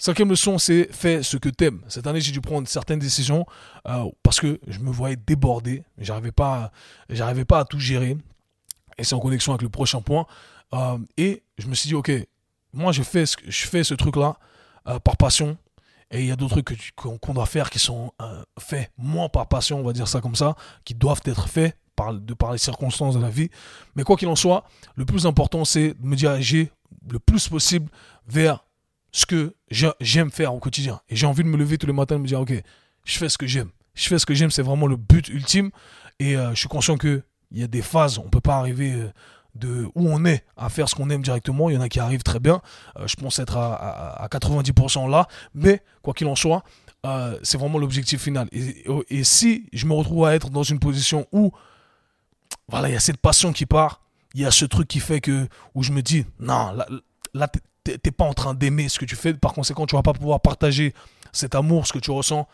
Cinquième 0.00 0.30
leçon, 0.30 0.58
c'est 0.58 0.88
fais 0.92 1.24
ce 1.24 1.36
que 1.36 1.48
t'aimes. 1.48 1.80
Cette 1.88 2.06
année, 2.06 2.20
j'ai 2.20 2.30
dû 2.30 2.40
prendre 2.40 2.68
certaines 2.68 3.00
décisions 3.00 3.44
euh, 3.88 4.04
parce 4.22 4.38
que 4.38 4.60
je 4.68 4.78
me 4.78 4.92
voyais 4.92 5.16
débordé. 5.16 5.82
J'arrivais 5.98 6.30
pas, 6.30 6.70
à 7.08 7.64
tout 7.64 7.80
gérer. 7.80 8.16
Et 8.96 9.02
c'est 9.02 9.16
en 9.16 9.20
connexion 9.20 9.52
avec 9.52 9.62
le 9.62 9.68
prochain 9.68 10.00
point. 10.00 10.26
Euh, 10.72 10.98
et 11.16 11.42
je 11.58 11.66
me 11.66 11.74
suis 11.74 11.88
dit, 11.88 11.96
ok, 11.96 12.12
moi, 12.72 12.92
je 12.92 13.02
fais 13.02 13.26
ce, 13.26 13.36
je 13.44 13.66
fais 13.66 13.82
ce 13.82 13.94
truc-là 13.94 14.36
euh, 14.86 15.00
par 15.00 15.16
passion. 15.16 15.58
Et 16.10 16.20
il 16.20 16.26
y 16.26 16.30
a 16.30 16.36
d'autres 16.36 16.62
trucs 16.62 16.92
qu'on 16.96 17.34
doit 17.34 17.46
faire 17.46 17.68
qui 17.68 17.78
sont 17.78 18.12
faits 18.58 18.90
moins 18.96 19.28
par 19.28 19.46
passion, 19.46 19.80
on 19.80 19.82
va 19.82 19.92
dire 19.92 20.08
ça 20.08 20.20
comme 20.20 20.34
ça, 20.34 20.54
qui 20.84 20.94
doivent 20.94 21.20
être 21.26 21.48
faits 21.48 21.76
par, 21.96 22.14
de 22.14 22.32
par 22.34 22.52
les 22.52 22.58
circonstances 22.58 23.14
de 23.14 23.20
la 23.20 23.28
vie. 23.28 23.50
Mais 23.94 24.04
quoi 24.04 24.16
qu'il 24.16 24.28
en 24.28 24.36
soit, 24.36 24.64
le 24.94 25.04
plus 25.04 25.26
important, 25.26 25.64
c'est 25.64 25.94
de 26.00 26.06
me 26.06 26.16
diriger 26.16 26.70
le 27.10 27.18
plus 27.18 27.48
possible 27.48 27.90
vers 28.26 28.64
ce 29.12 29.26
que 29.26 29.54
j'aime 29.70 30.30
faire 30.30 30.54
au 30.54 30.60
quotidien. 30.60 31.00
Et 31.08 31.16
j'ai 31.16 31.26
envie 31.26 31.42
de 31.42 31.48
me 31.48 31.56
lever 31.56 31.76
tous 31.76 31.86
les 31.86 31.92
matins 31.92 32.16
et 32.16 32.18
me 32.18 32.26
dire, 32.26 32.40
ok, 32.40 32.52
je 33.04 33.18
fais 33.18 33.28
ce 33.28 33.36
que 33.36 33.46
j'aime. 33.46 33.70
Je 33.94 34.08
fais 34.08 34.18
ce 34.18 34.26
que 34.26 34.34
j'aime, 34.34 34.50
c'est 34.50 34.62
vraiment 34.62 34.86
le 34.86 34.96
but 34.96 35.28
ultime. 35.28 35.70
Et 36.20 36.36
euh, 36.36 36.50
je 36.50 36.60
suis 36.60 36.68
conscient 36.68 36.96
qu'il 36.96 37.22
y 37.52 37.62
a 37.62 37.66
des 37.66 37.82
phases, 37.82 38.18
on 38.18 38.24
ne 38.24 38.28
peut 38.28 38.40
pas 38.40 38.56
arriver 38.56 38.92
euh, 38.92 39.10
de 39.54 39.86
où 39.94 40.08
on 40.08 40.24
est 40.24 40.44
à 40.56 40.68
faire 40.68 40.88
ce 40.88 40.94
qu'on 40.94 41.10
aime 41.10 41.22
directement. 41.22 41.70
Il 41.70 41.74
y 41.74 41.78
en 41.78 41.80
a 41.80 41.88
qui 41.88 42.00
arrivent 42.00 42.22
très 42.22 42.40
bien. 42.40 42.60
Euh, 42.98 43.06
je 43.06 43.16
pense 43.16 43.38
être 43.38 43.56
à, 43.56 44.22
à, 44.22 44.28
90% 44.28 45.10
là. 45.10 45.26
Mais 45.54 45.82
quoi 46.02 46.14
qu'il 46.14 46.26
en 46.26 46.36
soit, 46.36 46.62
c'est 47.42 47.58
vraiment 47.58 47.78
l'objectif 47.78 48.22
final. 48.22 48.48
Et, 48.52 48.84
et, 49.08 49.24
si 49.24 49.66
je 49.72 49.86
me 49.86 49.94
retrouve 49.94 50.26
à 50.26 50.34
être 50.34 50.50
dans 50.50 50.62
une 50.62 50.78
position 50.78 51.26
où 51.32 51.52
voilà, 52.68 52.88
il 52.88 52.92
y 52.92 52.96
a 52.96 53.00
cette 53.00 53.16
passion 53.16 53.52
qui 53.52 53.66
part, 53.66 54.02
il 54.34 54.42
y 54.42 54.44
a 54.44 54.50
ce 54.50 54.64
truc 54.64 54.88
qui 54.88 55.00
fait 55.00 55.20
que 55.20 55.48
où 55.74 55.82
je 55.82 55.92
me 55.92 56.02
dis 56.02 56.26
non, 56.38 56.72
là, 56.72 56.86
là 57.34 57.48
t'es 57.84 58.10
pas 58.10 58.24
en 58.24 58.34
train 58.34 58.54
d'aimer 58.54 58.88
ce 58.88 58.98
que 58.98 59.04
tu 59.04 59.16
fais, 59.16 59.32
par 59.32 59.54
conséquent, 59.54 59.86
tu 59.86 59.96
vas 59.96 60.02
pas 60.02 60.12
pouvoir 60.12 60.40
partager 60.40 60.92
cet 61.32 61.54
amour, 61.54 61.86
ce 61.86 61.92
que 61.92 61.98
tu 61.98 62.10
ressens, 62.10 62.46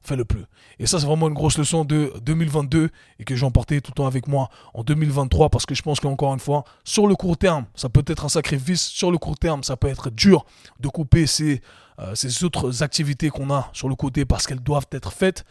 fais-le 0.00 0.24
plus. 0.24 0.44
Et 0.78 0.86
ça, 0.86 0.98
c'est 0.98 1.06
vraiment 1.06 1.28
une 1.28 1.34
grosse 1.34 1.58
leçon 1.58 1.84
de 1.84 2.12
2022 2.22 2.90
et 3.18 3.24
que 3.24 3.34
j'ai 3.34 3.44
emporté 3.44 3.80
tout 3.80 3.90
le 3.90 3.94
temps 3.94 4.06
avec 4.06 4.28
moi 4.28 4.48
en 4.74 4.82
2023 4.82 5.48
parce 5.50 5.66
que 5.66 5.74
je 5.74 5.82
pense 5.82 6.00
qu'encore 6.00 6.32
une 6.32 6.40
fois, 6.40 6.64
sur 6.84 7.06
le 7.06 7.14
court 7.14 7.36
terme, 7.36 7.66
ça 7.74 7.88
peut 7.88 8.04
être 8.06 8.24
un 8.24 8.28
sacrifice, 8.28 8.82
sur 8.82 9.10
le 9.10 9.18
court 9.18 9.38
terme, 9.38 9.62
ça 9.62 9.76
peut 9.76 9.88
être 9.88 10.10
dur 10.10 10.44
de 10.80 10.88
couper 10.88 11.26
ces, 11.26 11.60
euh, 11.98 12.14
autres 12.42 12.82
activités 12.82 13.30
qu'on 13.30 13.50
a 13.50 13.70
sur 13.72 13.88
le 13.88 13.94
côté 13.94 14.24
parce 14.24 14.46
qu'elles 14.46 14.62
doivent 14.62 14.86
être 14.92 15.12
faites. 15.12 15.44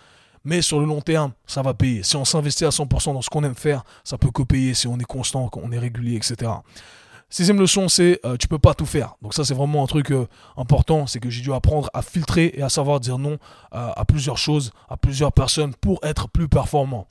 Mais 0.46 0.62
sur 0.62 0.80
le 0.80 0.86
long 0.86 1.02
terme, 1.02 1.34
ça 1.46 1.62
va 1.62 1.74
payer. 1.74 2.04
Si 2.04 2.16
on 2.16 2.24
s'investit 2.24 2.64
à 2.64 2.70
100% 2.70 3.14
dans 3.14 3.22
ce 3.22 3.30
qu'on 3.30 3.44
aime 3.44 3.56
faire, 3.56 3.84
ça 4.06 4.18
peut 4.18 4.32
que 4.32 4.44
payer 4.44 4.74
si 4.74 4.88
on 4.88 4.98
est 4.98 5.04
constant, 5.04 5.50
qu'on 5.50 5.72
est 5.74 5.80
régulier, 5.80 6.16
etc. 6.16 6.52
Sixième 7.30 7.60
leçon, 7.60 7.90
c'est 7.90 8.22
euh, 8.26 8.38
tu 8.38 8.48
peux 8.48 8.60
pas 8.60 8.74
tout 8.74 8.86
faire. 8.86 9.16
Donc 9.22 9.34
ça, 9.34 9.44
c'est 9.44 9.54
vraiment 9.54 9.84
un 9.84 9.88
truc 9.88 10.12
euh, 10.12 10.28
important, 10.56 11.08
c'est 11.08 11.20
que 11.20 11.30
j'ai 11.30 11.42
dû 11.42 11.52
apprendre 11.52 11.90
à 11.94 12.02
filtrer 12.02 12.54
et 12.54 12.62
à 12.62 12.70
savoir 12.70 13.02
dire 13.02 13.18
non 13.18 13.38
euh, 13.74 13.92
à 13.94 14.06
plusieurs 14.06 14.38
choses, 14.38 14.72
à 14.88 14.96
plusieurs 14.96 15.34
personnes 15.34 15.74
pour 15.74 16.00
être 16.04 16.30
plus 16.30 16.48
performant. 16.48 17.10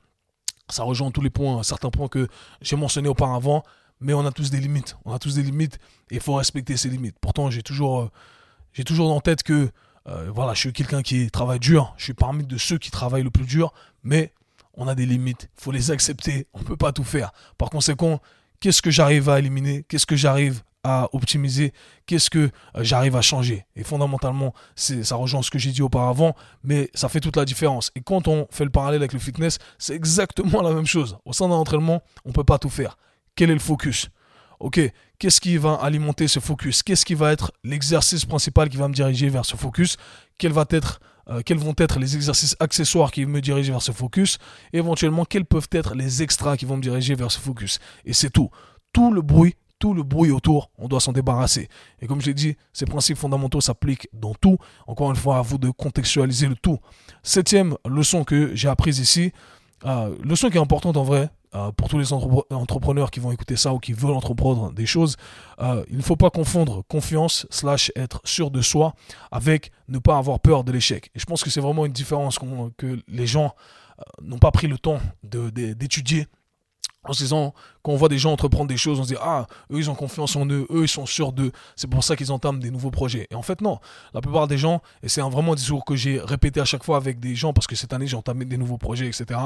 Ça 0.70 0.84
rejoint 0.84 1.10
tous 1.10 1.20
les 1.20 1.28
points, 1.28 1.62
certains 1.62 1.90
points 1.90 2.08
que 2.08 2.28
j'ai 2.62 2.76
mentionnés 2.76 3.10
auparavant, 3.10 3.62
mais 4.00 4.14
on 4.14 4.24
a 4.24 4.32
tous 4.32 4.50
des 4.50 4.58
limites. 4.58 4.96
On 5.04 5.12
a 5.12 5.18
tous 5.18 5.34
des 5.34 5.42
limites 5.42 5.78
et 6.10 6.14
il 6.14 6.20
faut 6.20 6.34
respecter 6.34 6.78
ces 6.78 6.88
limites. 6.88 7.16
Pourtant, 7.20 7.50
j'ai 7.50 7.62
toujours, 7.62 8.00
euh, 8.00 8.82
toujours 8.84 9.12
en 9.12 9.20
tête 9.20 9.42
que 9.42 9.70
voilà, 10.32 10.54
je 10.54 10.60
suis 10.60 10.72
quelqu'un 10.72 11.02
qui 11.02 11.32
travaille 11.32 11.58
dur. 11.58 11.92
Je 11.96 12.04
suis 12.04 12.14
parmi 12.14 12.46
de 12.46 12.56
ceux 12.58 12.78
qui 12.78 12.92
travaillent 12.92 13.24
le 13.24 13.30
plus 13.30 13.44
dur, 13.44 13.74
mais 14.04 14.32
on 14.74 14.86
a 14.86 14.94
des 14.94 15.04
limites. 15.04 15.48
Il 15.58 15.62
faut 15.64 15.72
les 15.72 15.90
accepter. 15.90 16.46
On 16.54 16.60
ne 16.60 16.64
peut 16.64 16.76
pas 16.76 16.92
tout 16.92 17.02
faire. 17.02 17.32
Par 17.58 17.70
conséquent, 17.70 18.20
qu'est-ce 18.60 18.82
que 18.82 18.90
j'arrive 18.90 19.28
à 19.28 19.38
éliminer? 19.38 19.84
Qu'est-ce 19.88 20.06
que 20.06 20.16
j'arrive 20.16 20.62
à 20.84 21.08
optimiser? 21.12 21.72
Qu'est-ce 22.06 22.30
que 22.30 22.38
euh, 22.38 22.50
j'arrive 22.82 23.16
à 23.16 23.22
changer? 23.22 23.66
Et 23.74 23.82
fondamentalement, 23.82 24.54
ça 24.74 25.16
rejoint 25.16 25.42
ce 25.42 25.50
que 25.50 25.58
j'ai 25.58 25.72
dit 25.72 25.82
auparavant, 25.82 26.34
mais 26.62 26.90
ça 26.94 27.08
fait 27.08 27.20
toute 27.20 27.36
la 27.36 27.44
différence. 27.44 27.90
Et 27.94 28.00
quand 28.00 28.28
on 28.28 28.46
fait 28.50 28.64
le 28.64 28.70
parallèle 28.70 29.00
avec 29.00 29.12
le 29.12 29.18
fitness, 29.18 29.58
c'est 29.78 29.94
exactement 29.94 30.62
la 30.68 30.72
même 30.72 30.86
chose. 30.86 31.18
Au 31.24 31.32
sein 31.32 31.48
d'un 31.48 31.54
entraînement, 31.54 32.02
on 32.24 32.30
ne 32.30 32.34
peut 32.34 32.44
pas 32.44 32.58
tout 32.58 32.70
faire. 32.70 32.96
Quel 33.34 33.50
est 33.50 33.54
le 33.54 33.60
focus? 33.60 34.08
Ok, 34.58 34.80
qu'est-ce 35.18 35.40
qui 35.40 35.58
va 35.58 35.74
alimenter 35.74 36.28
ce 36.28 36.40
focus? 36.40 36.82
Qu'est-ce 36.82 37.04
qui 37.04 37.14
va 37.14 37.32
être 37.32 37.52
l'exercice 37.62 38.24
principal 38.24 38.70
qui 38.70 38.78
va 38.78 38.88
me 38.88 38.94
diriger 38.94 39.28
vers 39.28 39.44
ce 39.44 39.56
focus? 39.56 39.98
Quel 40.38 40.52
va 40.52 40.64
être 40.70 41.00
euh, 41.28 41.42
quels 41.44 41.58
vont 41.58 41.74
être 41.78 41.98
les 41.98 42.16
exercices 42.16 42.56
accessoires 42.60 43.10
qui 43.10 43.26
me 43.26 43.40
diriger 43.40 43.72
vers 43.72 43.82
ce 43.82 43.92
focus, 43.92 44.38
éventuellement 44.72 45.24
quels 45.24 45.44
peuvent 45.44 45.68
être 45.72 45.94
les 45.94 46.22
extras 46.22 46.56
qui 46.56 46.64
vont 46.64 46.76
me 46.76 46.82
diriger 46.82 47.14
vers 47.14 47.30
ce 47.30 47.38
focus. 47.38 47.78
Et 48.04 48.12
c'est 48.12 48.30
tout. 48.30 48.50
Tout 48.92 49.12
le 49.12 49.22
bruit, 49.22 49.56
tout 49.78 49.92
le 49.92 50.02
bruit 50.02 50.30
autour, 50.30 50.70
on 50.78 50.88
doit 50.88 51.00
s'en 51.00 51.12
débarrasser. 51.12 51.68
Et 52.00 52.06
comme 52.06 52.20
je 52.20 52.26
l'ai 52.26 52.34
dit, 52.34 52.56
ces 52.72 52.86
principes 52.86 53.18
fondamentaux 53.18 53.60
s'appliquent 53.60 54.08
dans 54.12 54.34
tout. 54.34 54.56
Encore 54.86 55.10
une 55.10 55.16
fois, 55.16 55.38
à 55.38 55.42
vous 55.42 55.58
de 55.58 55.70
contextualiser 55.70 56.46
le 56.46 56.56
tout. 56.56 56.78
Septième 57.22 57.76
leçon 57.86 58.24
que 58.24 58.54
j'ai 58.54 58.68
apprise 58.68 58.98
ici, 58.98 59.32
euh, 59.84 60.16
leçon 60.22 60.48
qui 60.48 60.56
est 60.56 60.60
importante 60.60 60.96
en 60.96 61.04
vrai, 61.04 61.28
euh, 61.54 61.70
pour 61.72 61.88
tous 61.88 61.98
les 61.98 62.12
entrepreneurs 62.12 63.10
qui 63.10 63.20
vont 63.20 63.32
écouter 63.32 63.56
ça 63.56 63.72
ou 63.72 63.78
qui 63.78 63.92
veulent 63.92 64.10
entreprendre 64.10 64.72
des 64.72 64.86
choses, 64.86 65.16
euh, 65.60 65.84
il 65.88 65.96
ne 65.96 66.02
faut 66.02 66.16
pas 66.16 66.30
confondre 66.30 66.82
confiance 66.88 67.46
slash 67.50 67.92
être 67.96 68.20
sûr 68.24 68.50
de 68.50 68.60
soi 68.60 68.94
avec 69.30 69.70
ne 69.88 69.98
pas 69.98 70.18
avoir 70.18 70.40
peur 70.40 70.64
de 70.64 70.72
l'échec. 70.72 71.10
Et 71.14 71.18
je 71.18 71.24
pense 71.24 71.44
que 71.44 71.50
c'est 71.50 71.60
vraiment 71.60 71.86
une 71.86 71.92
différence 71.92 72.38
que 72.76 73.00
les 73.08 73.26
gens 73.26 73.54
euh, 73.98 74.02
n'ont 74.22 74.38
pas 74.38 74.50
pris 74.50 74.66
le 74.66 74.78
temps 74.78 75.00
d'étudier 75.22 76.26
en 77.06 77.12
se 77.12 77.22
disant, 77.22 77.54
quand 77.82 77.92
on 77.92 77.96
voit 77.96 78.08
des 78.08 78.18
gens 78.18 78.32
entreprendre 78.32 78.66
des 78.66 78.76
choses, 78.76 78.98
on 79.00 79.04
se 79.04 79.08
dit, 79.08 79.18
ah, 79.20 79.46
eux, 79.72 79.78
ils 79.78 79.90
ont 79.90 79.94
confiance 79.94 80.36
en 80.36 80.46
eux, 80.46 80.66
eux, 80.70 80.82
ils 80.82 80.88
sont 80.88 81.06
sûrs 81.06 81.32
d'eux, 81.32 81.52
c'est 81.76 81.88
pour 81.88 82.02
ça 82.02 82.16
qu'ils 82.16 82.32
entament 82.32 82.58
des 82.58 82.70
nouveaux 82.70 82.90
projets. 82.90 83.26
Et 83.30 83.34
en 83.34 83.42
fait, 83.42 83.60
non. 83.60 83.78
La 84.14 84.20
plupart 84.20 84.48
des 84.48 84.58
gens, 84.58 84.82
et 85.02 85.08
c'est 85.08 85.20
vraiment 85.20 85.52
un 85.52 85.56
discours 85.56 85.84
que 85.84 85.96
j'ai 85.96 86.20
répété 86.20 86.60
à 86.60 86.64
chaque 86.64 86.84
fois 86.84 86.96
avec 86.96 87.20
des 87.20 87.34
gens, 87.34 87.52
parce 87.52 87.66
que 87.66 87.76
cette 87.76 87.92
année, 87.92 88.06
j'ai 88.06 88.16
entamé 88.16 88.44
des 88.44 88.56
nouveaux 88.56 88.78
projets, 88.78 89.06
etc. 89.06 89.40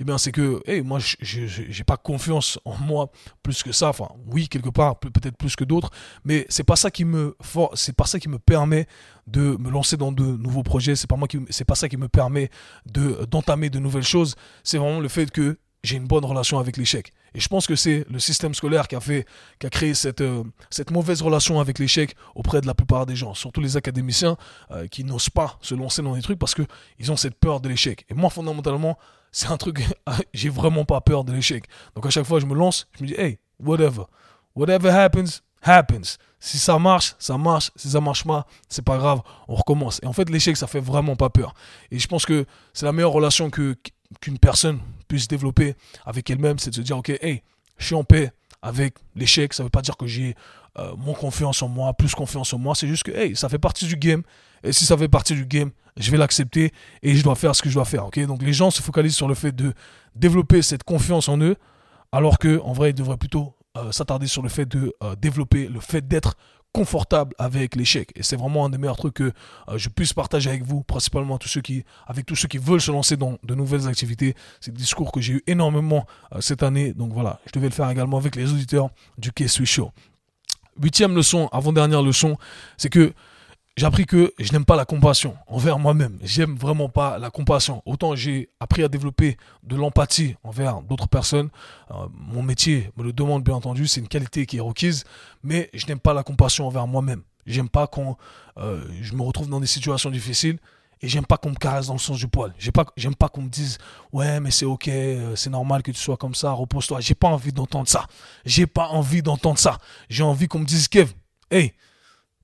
Eh 0.00 0.04
bien, 0.04 0.18
c'est 0.18 0.32
que, 0.32 0.62
hey, 0.66 0.82
moi, 0.82 0.98
j'ai 1.00 1.84
pas 1.84 1.96
confiance 1.96 2.58
en 2.64 2.76
moi 2.76 3.10
plus 3.42 3.62
que 3.62 3.72
ça. 3.72 3.88
Enfin, 3.88 4.08
oui, 4.26 4.48
quelque 4.48 4.70
part, 4.70 4.98
peut-être 4.98 5.36
plus 5.36 5.56
que 5.56 5.64
d'autres, 5.64 5.90
mais 6.24 6.46
c'est 6.48 6.64
pas 6.64 6.76
ça 6.76 6.90
qui 6.90 7.04
me, 7.04 7.36
c'est 7.74 7.96
pas 7.96 8.06
ça 8.06 8.18
qui 8.18 8.28
me 8.28 8.38
permet 8.38 8.86
de 9.26 9.56
me 9.58 9.70
lancer 9.70 9.96
dans 9.96 10.12
de 10.12 10.24
nouveaux 10.24 10.62
projets. 10.62 10.96
C'est 10.96 11.06
pas 11.06 11.16
moi 11.16 11.28
qui, 11.28 11.38
pas 11.38 11.74
ça 11.74 11.88
qui 11.88 11.96
me 11.96 12.08
permet 12.08 12.50
de, 12.86 13.26
d'entamer 13.30 13.70
de 13.70 13.78
nouvelles 13.78 14.02
choses. 14.02 14.34
C'est 14.64 14.78
vraiment 14.78 15.00
le 15.00 15.08
fait 15.08 15.30
que 15.30 15.58
j'ai 15.84 15.96
une 15.96 16.06
bonne 16.06 16.24
relation 16.24 16.58
avec 16.58 16.76
l'échec. 16.76 17.12
Et 17.34 17.40
je 17.40 17.48
pense 17.48 17.66
que 17.66 17.76
c'est 17.76 18.04
le 18.10 18.18
système 18.18 18.54
scolaire 18.54 18.88
qui 18.88 18.96
a 18.96 19.00
fait, 19.00 19.26
qui 19.58 19.66
a 19.66 19.70
créé 19.70 19.94
cette, 19.94 20.20
euh, 20.20 20.42
cette 20.70 20.90
mauvaise 20.90 21.22
relation 21.22 21.60
avec 21.60 21.78
l'échec 21.78 22.16
auprès 22.34 22.60
de 22.60 22.66
la 22.66 22.74
plupart 22.74 23.06
des 23.06 23.16
gens, 23.16 23.34
surtout 23.34 23.60
les 23.60 23.76
académiciens 23.76 24.36
euh, 24.70 24.86
qui 24.88 25.04
n'osent 25.04 25.30
pas 25.30 25.58
se 25.60 25.74
lancer 25.74 26.02
dans 26.02 26.14
des 26.14 26.22
trucs 26.22 26.38
parce 26.38 26.54
qu'ils 26.54 27.12
ont 27.12 27.16
cette 27.16 27.36
peur 27.36 27.60
de 27.60 27.68
l'échec. 27.68 28.04
Et 28.08 28.14
moi, 28.14 28.30
fondamentalement, 28.30 28.98
c'est 29.32 29.48
un 29.48 29.56
truc, 29.56 29.84
j'ai 30.34 30.48
vraiment 30.48 30.84
pas 30.84 31.00
peur 31.00 31.24
de 31.24 31.32
l'échec. 31.32 31.64
Donc 31.94 32.06
à 32.06 32.10
chaque 32.10 32.26
fois, 32.26 32.40
je 32.40 32.46
me 32.46 32.54
lance, 32.54 32.88
je 32.98 33.04
me 33.04 33.08
dis, 33.08 33.14
hey, 33.14 33.38
whatever. 33.60 34.04
Whatever 34.56 34.90
happens, 34.90 35.42
happens. 35.62 36.18
Si 36.40 36.58
ça 36.58 36.78
marche, 36.78 37.14
ça 37.18 37.36
marche. 37.36 37.70
Si 37.76 37.90
ça 37.90 38.00
marche 38.00 38.24
pas, 38.24 38.46
c'est 38.68 38.84
pas 38.84 38.96
grave, 38.96 39.20
on 39.48 39.54
recommence. 39.54 40.00
Et 40.02 40.06
en 40.06 40.12
fait, 40.12 40.28
l'échec, 40.30 40.56
ça 40.56 40.66
fait 40.66 40.80
vraiment 40.80 41.14
pas 41.14 41.30
peur. 41.30 41.54
Et 41.90 41.98
je 41.98 42.08
pense 42.08 42.26
que 42.26 42.46
c'est 42.72 42.86
la 42.86 42.92
meilleure 42.92 43.12
relation 43.12 43.50
que 43.50 43.76
qu'une 44.20 44.38
personne 44.38 44.80
puisse 45.08 45.28
développer 45.28 45.74
avec 46.04 46.30
elle-même, 46.30 46.58
c'est 46.58 46.70
de 46.70 46.74
se 46.76 46.80
dire, 46.80 46.98
ok, 46.98 47.10
hey, 47.20 47.42
je 47.78 47.86
suis 47.86 47.94
en 47.94 48.04
paix 48.04 48.30
avec 48.62 48.94
l'échec. 49.16 49.52
Ça 49.52 49.62
veut 49.62 49.70
pas 49.70 49.82
dire 49.82 49.96
que 49.96 50.06
j'ai 50.06 50.34
euh, 50.78 50.94
moins 50.96 51.14
confiance 51.14 51.62
en 51.62 51.68
moi, 51.68 51.92
plus 51.94 52.14
confiance 52.14 52.52
en 52.52 52.58
moi. 52.58 52.74
C'est 52.74 52.88
juste 52.88 53.04
que, 53.04 53.12
hey, 53.12 53.34
ça 53.34 53.48
fait 53.48 53.58
partie 53.58 53.86
du 53.86 53.96
game. 53.96 54.22
Et 54.62 54.72
si 54.72 54.84
ça 54.84 54.96
fait 54.96 55.08
partie 55.08 55.34
du 55.34 55.46
game, 55.46 55.70
je 55.96 56.10
vais 56.10 56.16
l'accepter 56.16 56.72
et 57.02 57.14
je 57.14 57.22
dois 57.22 57.34
faire 57.34 57.54
ce 57.54 57.62
que 57.62 57.68
je 57.68 57.74
dois 57.74 57.84
faire. 57.84 58.06
ok? 58.06 58.18
Donc 58.26 58.42
les 58.42 58.52
gens 58.52 58.70
se 58.70 58.82
focalisent 58.82 59.16
sur 59.16 59.28
le 59.28 59.34
fait 59.34 59.52
de 59.52 59.72
développer 60.14 60.62
cette 60.62 60.84
confiance 60.84 61.28
en 61.28 61.38
eux, 61.38 61.56
alors 62.12 62.38
que 62.38 62.60
en 62.60 62.72
vrai, 62.72 62.90
ils 62.90 62.94
devraient 62.94 63.16
plutôt 63.16 63.54
euh, 63.78 63.92
s'attarder 63.92 64.26
sur 64.26 64.42
le 64.42 64.48
fait 64.48 64.66
de 64.66 64.92
euh, 65.02 65.14
développer 65.16 65.68
le 65.68 65.80
fait 65.80 66.06
d'être 66.06 66.34
confortable 66.72 67.34
avec 67.38 67.76
l'échec. 67.76 68.10
Et 68.14 68.22
c'est 68.22 68.36
vraiment 68.36 68.66
un 68.66 68.70
des 68.70 68.78
meilleurs 68.78 68.96
trucs 68.96 69.14
que 69.14 69.32
euh, 69.68 69.78
je 69.78 69.88
puisse 69.88 70.12
partager 70.12 70.50
avec 70.50 70.64
vous, 70.64 70.82
principalement 70.82 71.34
avec 72.06 72.26
tous 72.26 72.36
ceux 72.36 72.48
qui 72.48 72.58
veulent 72.58 72.80
se 72.80 72.90
lancer 72.90 73.16
dans 73.16 73.38
de 73.42 73.54
nouvelles 73.54 73.88
activités. 73.88 74.34
C'est 74.60 74.70
le 74.70 74.76
discours 74.76 75.12
que 75.12 75.20
j'ai 75.20 75.34
eu 75.34 75.42
énormément 75.46 76.06
cette 76.40 76.62
année. 76.62 76.92
Donc 76.92 77.12
voilà, 77.12 77.40
je 77.46 77.52
devais 77.52 77.68
le 77.68 77.74
faire 77.74 77.88
également 77.88 78.18
avec 78.18 78.36
les 78.36 78.52
auditeurs 78.52 78.90
du 79.16 79.32
K-Switch 79.32 79.72
Show. 79.72 79.92
Huitième 80.80 81.14
leçon, 81.14 81.48
avant-dernière 81.52 82.02
leçon, 82.02 82.36
c'est 82.76 82.90
que 82.90 83.12
j'ai 83.78 83.86
appris 83.86 84.06
que 84.06 84.34
je 84.40 84.52
n'aime 84.52 84.64
pas 84.64 84.74
la 84.74 84.84
compassion 84.84 85.36
envers 85.46 85.78
moi-même. 85.78 86.18
J'aime 86.20 86.56
vraiment 86.56 86.88
pas 86.88 87.16
la 87.18 87.30
compassion. 87.30 87.80
Autant 87.86 88.16
j'ai 88.16 88.50
appris 88.58 88.82
à 88.82 88.88
développer 88.88 89.36
de 89.62 89.76
l'empathie 89.76 90.34
envers 90.42 90.82
d'autres 90.82 91.06
personnes. 91.06 91.48
Euh, 91.92 92.08
mon 92.10 92.42
métier 92.42 92.90
me 92.96 93.04
le 93.04 93.12
demande 93.12 93.44
bien 93.44 93.54
entendu, 93.54 93.86
c'est 93.86 94.00
une 94.00 94.08
qualité 94.08 94.46
qui 94.46 94.56
est 94.56 94.60
requise, 94.60 95.04
mais 95.44 95.70
je 95.74 95.86
n'aime 95.86 96.00
pas 96.00 96.12
la 96.12 96.24
compassion 96.24 96.66
envers 96.66 96.88
moi-même. 96.88 97.22
J'aime 97.46 97.68
pas 97.68 97.86
quand 97.86 98.18
euh, 98.56 98.84
je 99.00 99.14
me 99.14 99.22
retrouve 99.22 99.48
dans 99.48 99.60
des 99.60 99.68
situations 99.68 100.10
difficiles 100.10 100.58
et 101.00 101.06
j'aime 101.06 101.24
pas 101.24 101.36
qu'on 101.36 101.50
me 101.50 101.54
caresse 101.54 101.86
dans 101.86 101.92
le 101.92 102.00
sens 102.00 102.18
du 102.18 102.26
poil. 102.26 102.52
J'aime 102.58 102.72
pas, 102.72 102.86
j'aime 102.96 103.14
pas 103.14 103.28
qu'on 103.28 103.42
me 103.42 103.48
dise 103.48 103.78
ouais 104.12 104.40
mais 104.40 104.50
c'est 104.50 104.66
ok, 104.66 104.88
euh, 104.88 105.36
c'est 105.36 105.50
normal 105.50 105.84
que 105.84 105.92
tu 105.92 106.00
sois 106.00 106.16
comme 106.16 106.34
ça, 106.34 106.50
repose-toi. 106.50 106.98
J'ai 106.98 107.14
pas 107.14 107.28
envie 107.28 107.52
d'entendre 107.52 107.86
ça. 107.86 108.08
J'ai 108.44 108.66
pas 108.66 108.88
envie 108.88 109.22
d'entendre 109.22 109.58
ça. 109.60 109.78
J'ai 110.10 110.24
envie 110.24 110.48
qu'on 110.48 110.58
me 110.58 110.66
dise 110.66 110.88
Kev, 110.88 111.12
hey, 111.52 111.74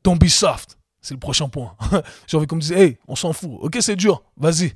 don't 0.04 0.16
be 0.16 0.28
soft. 0.28 0.78
C'est 1.04 1.12
le 1.12 1.20
prochain 1.20 1.50
point. 1.50 1.76
J'ai 2.26 2.38
envie 2.38 2.46
qu'on 2.46 2.56
me 2.56 2.62
dise, 2.62 2.72
hey, 2.72 2.96
on 3.06 3.14
s'en 3.14 3.34
fout. 3.34 3.58
Ok, 3.60 3.76
c'est 3.80 3.94
dur. 3.94 4.22
Vas-y. 4.38 4.72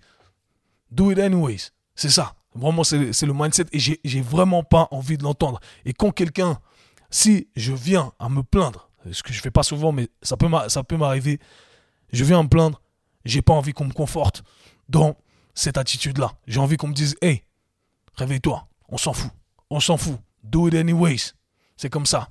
Do 0.90 1.10
it 1.10 1.18
anyways. 1.18 1.70
C'est 1.94 2.10
ça. 2.10 2.34
Vraiment, 2.54 2.84
c'est 2.84 2.98
le 3.22 3.32
mindset. 3.32 3.64
Et 3.72 3.78
j'ai 3.78 4.20
vraiment 4.20 4.62
pas 4.62 4.88
envie 4.90 5.16
de 5.16 5.22
l'entendre. 5.22 5.58
Et 5.86 5.94
quand 5.94 6.10
quelqu'un, 6.10 6.60
si 7.08 7.48
je 7.56 7.72
viens 7.72 8.12
à 8.18 8.28
me 8.28 8.42
plaindre, 8.42 8.90
ce 9.10 9.22
que 9.22 9.32
je 9.32 9.40
fais 9.40 9.50
pas 9.50 9.62
souvent, 9.62 9.90
mais 9.90 10.10
ça 10.20 10.36
peut 10.36 10.96
m'arriver, 10.98 11.40
je 12.12 12.24
viens 12.24 12.40
à 12.40 12.42
me 12.42 12.48
plaindre, 12.48 12.82
j'ai 13.24 13.40
pas 13.40 13.54
envie 13.54 13.72
qu'on 13.72 13.86
me 13.86 13.92
conforte 13.94 14.42
dans 14.90 15.16
cette 15.54 15.78
attitude-là. 15.78 16.32
J'ai 16.46 16.60
envie 16.60 16.76
qu'on 16.76 16.88
me 16.88 16.94
dise, 16.94 17.16
hey, 17.22 17.42
réveille-toi. 18.16 18.68
On 18.90 18.98
s'en 18.98 19.14
fout. 19.14 19.30
On 19.70 19.80
s'en 19.80 19.96
fout. 19.96 20.18
Do 20.42 20.68
it 20.68 20.74
anyways. 20.74 21.32
C'est 21.78 21.88
comme 21.88 22.06
ça. 22.06 22.28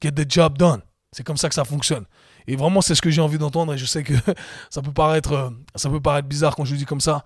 Get 0.00 0.12
the 0.12 0.30
job 0.30 0.56
done. 0.56 0.82
C'est 1.12 1.24
comme 1.24 1.36
ça 1.36 1.48
que 1.48 1.54
ça 1.54 1.64
fonctionne. 1.64 2.04
Et 2.46 2.56
vraiment, 2.56 2.80
c'est 2.80 2.94
ce 2.94 3.02
que 3.02 3.10
j'ai 3.10 3.20
envie 3.20 3.38
d'entendre. 3.38 3.74
Et 3.74 3.78
je 3.78 3.84
sais 3.84 4.02
que 4.02 4.14
ça 4.70 4.82
peut 4.82 4.92
paraître, 4.92 5.32
euh, 5.32 5.50
ça 5.74 5.90
peut 5.90 6.00
paraître 6.00 6.28
bizarre 6.28 6.54
quand 6.54 6.64
je 6.64 6.72
le 6.72 6.78
dis 6.78 6.86
comme 6.86 7.00
ça. 7.00 7.24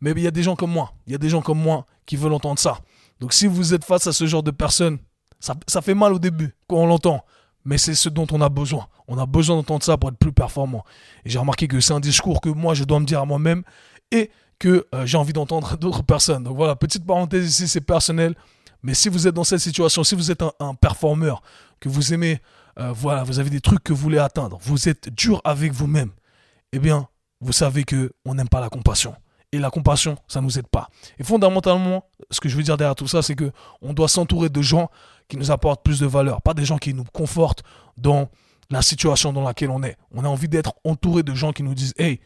Mais 0.00 0.12
il 0.12 0.20
y 0.20 0.26
a 0.26 0.30
des 0.30 0.42
gens 0.42 0.56
comme 0.56 0.70
moi. 0.70 0.92
Il 1.06 1.12
y 1.12 1.14
a 1.14 1.18
des 1.18 1.28
gens 1.28 1.42
comme 1.42 1.60
moi 1.60 1.86
qui 2.06 2.16
veulent 2.16 2.32
entendre 2.32 2.58
ça. 2.58 2.78
Donc 3.20 3.32
si 3.32 3.46
vous 3.46 3.74
êtes 3.74 3.84
face 3.84 4.06
à 4.06 4.12
ce 4.12 4.26
genre 4.26 4.42
de 4.42 4.50
personnes, 4.50 4.98
ça, 5.40 5.54
ça 5.66 5.80
fait 5.82 5.94
mal 5.94 6.12
au 6.12 6.18
début 6.18 6.54
quand 6.68 6.76
on 6.76 6.86
l'entend. 6.86 7.24
Mais 7.64 7.78
c'est 7.78 7.94
ce 7.94 8.08
dont 8.08 8.26
on 8.30 8.40
a 8.40 8.48
besoin. 8.48 8.86
On 9.08 9.18
a 9.18 9.26
besoin 9.26 9.56
d'entendre 9.56 9.82
ça 9.82 9.96
pour 9.96 10.10
être 10.10 10.18
plus 10.18 10.32
performant. 10.32 10.84
Et 11.24 11.30
j'ai 11.30 11.38
remarqué 11.38 11.66
que 11.66 11.80
c'est 11.80 11.92
un 11.92 12.00
discours 12.00 12.40
que 12.40 12.48
moi, 12.48 12.74
je 12.74 12.84
dois 12.84 13.00
me 13.00 13.06
dire 13.06 13.20
à 13.20 13.24
moi-même 13.24 13.64
et 14.12 14.30
que 14.58 14.86
euh, 14.94 15.04
j'ai 15.04 15.18
envie 15.18 15.32
d'entendre 15.32 15.76
d'autres 15.78 16.02
personnes. 16.02 16.44
Donc 16.44 16.56
voilà, 16.56 16.76
petite 16.76 17.04
parenthèse 17.04 17.48
ici, 17.48 17.68
c'est 17.68 17.80
personnel. 17.80 18.34
Mais 18.82 18.94
si 18.94 19.08
vous 19.08 19.26
êtes 19.26 19.34
dans 19.34 19.44
cette 19.44 19.60
situation, 19.60 20.04
si 20.04 20.14
vous 20.14 20.30
êtes 20.30 20.42
un, 20.42 20.52
un 20.60 20.74
performeur, 20.74 21.42
que 21.80 21.88
vous 21.88 22.14
aimez 22.14 22.40
euh, 22.78 22.92
voilà, 22.92 23.24
vous 23.24 23.38
avez 23.38 23.50
des 23.50 23.60
trucs 23.60 23.82
que 23.82 23.92
vous 23.92 24.00
voulez 24.00 24.18
atteindre, 24.18 24.58
vous 24.62 24.88
êtes 24.88 25.08
dur 25.08 25.40
avec 25.44 25.72
vous-même, 25.72 26.10
eh 26.72 26.78
bien, 26.78 27.08
vous 27.40 27.52
savez 27.52 27.84
que 27.84 28.12
on 28.24 28.34
n'aime 28.34 28.48
pas 28.48 28.60
la 28.60 28.68
compassion. 28.68 29.14
Et 29.52 29.58
la 29.58 29.70
compassion, 29.70 30.16
ça 30.26 30.40
ne 30.40 30.44
nous 30.44 30.58
aide 30.58 30.66
pas. 30.66 30.88
Et 31.18 31.24
fondamentalement, 31.24 32.04
ce 32.30 32.40
que 32.40 32.48
je 32.48 32.56
veux 32.56 32.62
dire 32.62 32.76
derrière 32.76 32.96
tout 32.96 33.06
ça, 33.06 33.22
c'est 33.22 33.36
que 33.36 33.52
on 33.80 33.92
doit 33.92 34.08
s'entourer 34.08 34.48
de 34.48 34.60
gens 34.60 34.90
qui 35.28 35.36
nous 35.36 35.50
apportent 35.50 35.84
plus 35.84 36.00
de 36.00 36.06
valeur, 36.06 36.42
pas 36.42 36.52
des 36.52 36.64
gens 36.64 36.78
qui 36.78 36.92
nous 36.92 37.04
confortent 37.04 37.62
dans 37.96 38.28
la 38.70 38.82
situation 38.82 39.32
dans 39.32 39.42
laquelle 39.42 39.70
on 39.70 39.82
est. 39.82 39.96
On 40.10 40.24
a 40.24 40.28
envie 40.28 40.48
d'être 40.48 40.74
entouré 40.84 41.22
de 41.22 41.34
gens 41.34 41.52
qui 41.52 41.62
nous 41.62 41.74
disent, 41.74 41.94
hey, 41.96 42.20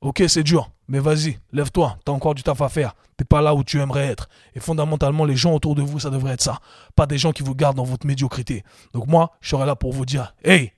Ok, 0.00 0.22
c'est 0.28 0.42
dur, 0.42 0.70
mais 0.88 0.98
vas-y, 0.98 1.38
lève-toi, 1.52 1.98
t'as 2.04 2.12
encore 2.12 2.34
du 2.34 2.42
taf 2.42 2.60
à 2.60 2.68
faire. 2.68 2.94
T'es 3.16 3.24
pas 3.24 3.40
là 3.40 3.54
où 3.54 3.64
tu 3.64 3.80
aimerais 3.80 4.06
être. 4.06 4.28
Et 4.54 4.60
fondamentalement, 4.60 5.24
les 5.24 5.36
gens 5.36 5.54
autour 5.54 5.74
de 5.74 5.82
vous, 5.82 6.00
ça 6.00 6.10
devrait 6.10 6.34
être 6.34 6.42
ça. 6.42 6.60
Pas 6.94 7.06
des 7.06 7.16
gens 7.16 7.32
qui 7.32 7.42
vous 7.42 7.54
gardent 7.54 7.78
dans 7.78 7.84
votre 7.84 8.06
médiocrité. 8.06 8.62
Donc 8.92 9.06
moi, 9.06 9.32
je 9.40 9.48
serai 9.48 9.64
là 9.64 9.74
pour 9.74 9.92
vous 9.92 10.04
dire, 10.04 10.34
hey, 10.44 10.72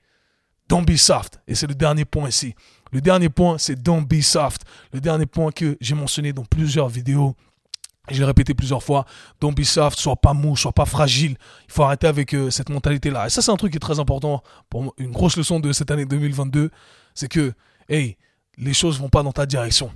don't 0.69 0.85
be 0.85 0.97
soft. 0.97 1.41
Et 1.49 1.55
c'est 1.57 1.67
le 1.67 1.75
dernier 1.75 2.05
point 2.05 2.29
ici. 2.29 2.55
Le 2.93 3.01
dernier 3.01 3.29
point, 3.29 3.59
c'est 3.59 3.83
don't 3.83 4.05
be 4.07 4.21
soft. 4.21 4.63
Le 4.93 5.01
dernier 5.01 5.27
point 5.27 5.51
que 5.51 5.77
j'ai 5.81 5.95
mentionné 5.95 6.33
dans 6.33 6.45
plusieurs 6.45 6.89
vidéos, 6.89 7.35
Je 8.11 8.21
l'ai 8.21 8.25
répété 8.25 8.55
plusieurs 8.55 8.83
fois. 8.83 9.05
Don't 9.39 9.53
be 9.53 9.65
soft, 9.65 9.99
sois 9.99 10.17
pas 10.17 10.33
mou, 10.33 10.57
sois 10.57 10.73
pas 10.73 10.87
fragile. 10.87 11.37
Il 11.67 11.73
faut 11.73 11.83
arrêter 11.83 12.07
avec 12.07 12.35
euh, 12.35 12.49
cette 12.51 12.71
mentalité-là. 12.71 13.27
Et 13.27 13.31
ça, 13.31 13.43
c'est 13.43 13.51
un 13.51 13.57
truc 13.57 13.73
qui 13.73 13.77
est 13.77 13.81
très 13.81 13.99
important 13.99 14.43
pour. 14.71 14.95
Une 14.97 15.11
grosse 15.11 15.37
leçon 15.37 15.61
de 15.61 15.73
cette 15.73 15.91
année 15.91 16.07
2022, 16.07 16.71
c'est 17.15 17.29
que, 17.29 17.53
hey, 17.91 18.17
les 18.59 18.75
choses 18.75 19.01
vont 19.01 19.09
pas 19.09 19.23
dans 19.23 19.33
ta 19.33 19.47
direction. 19.47 19.93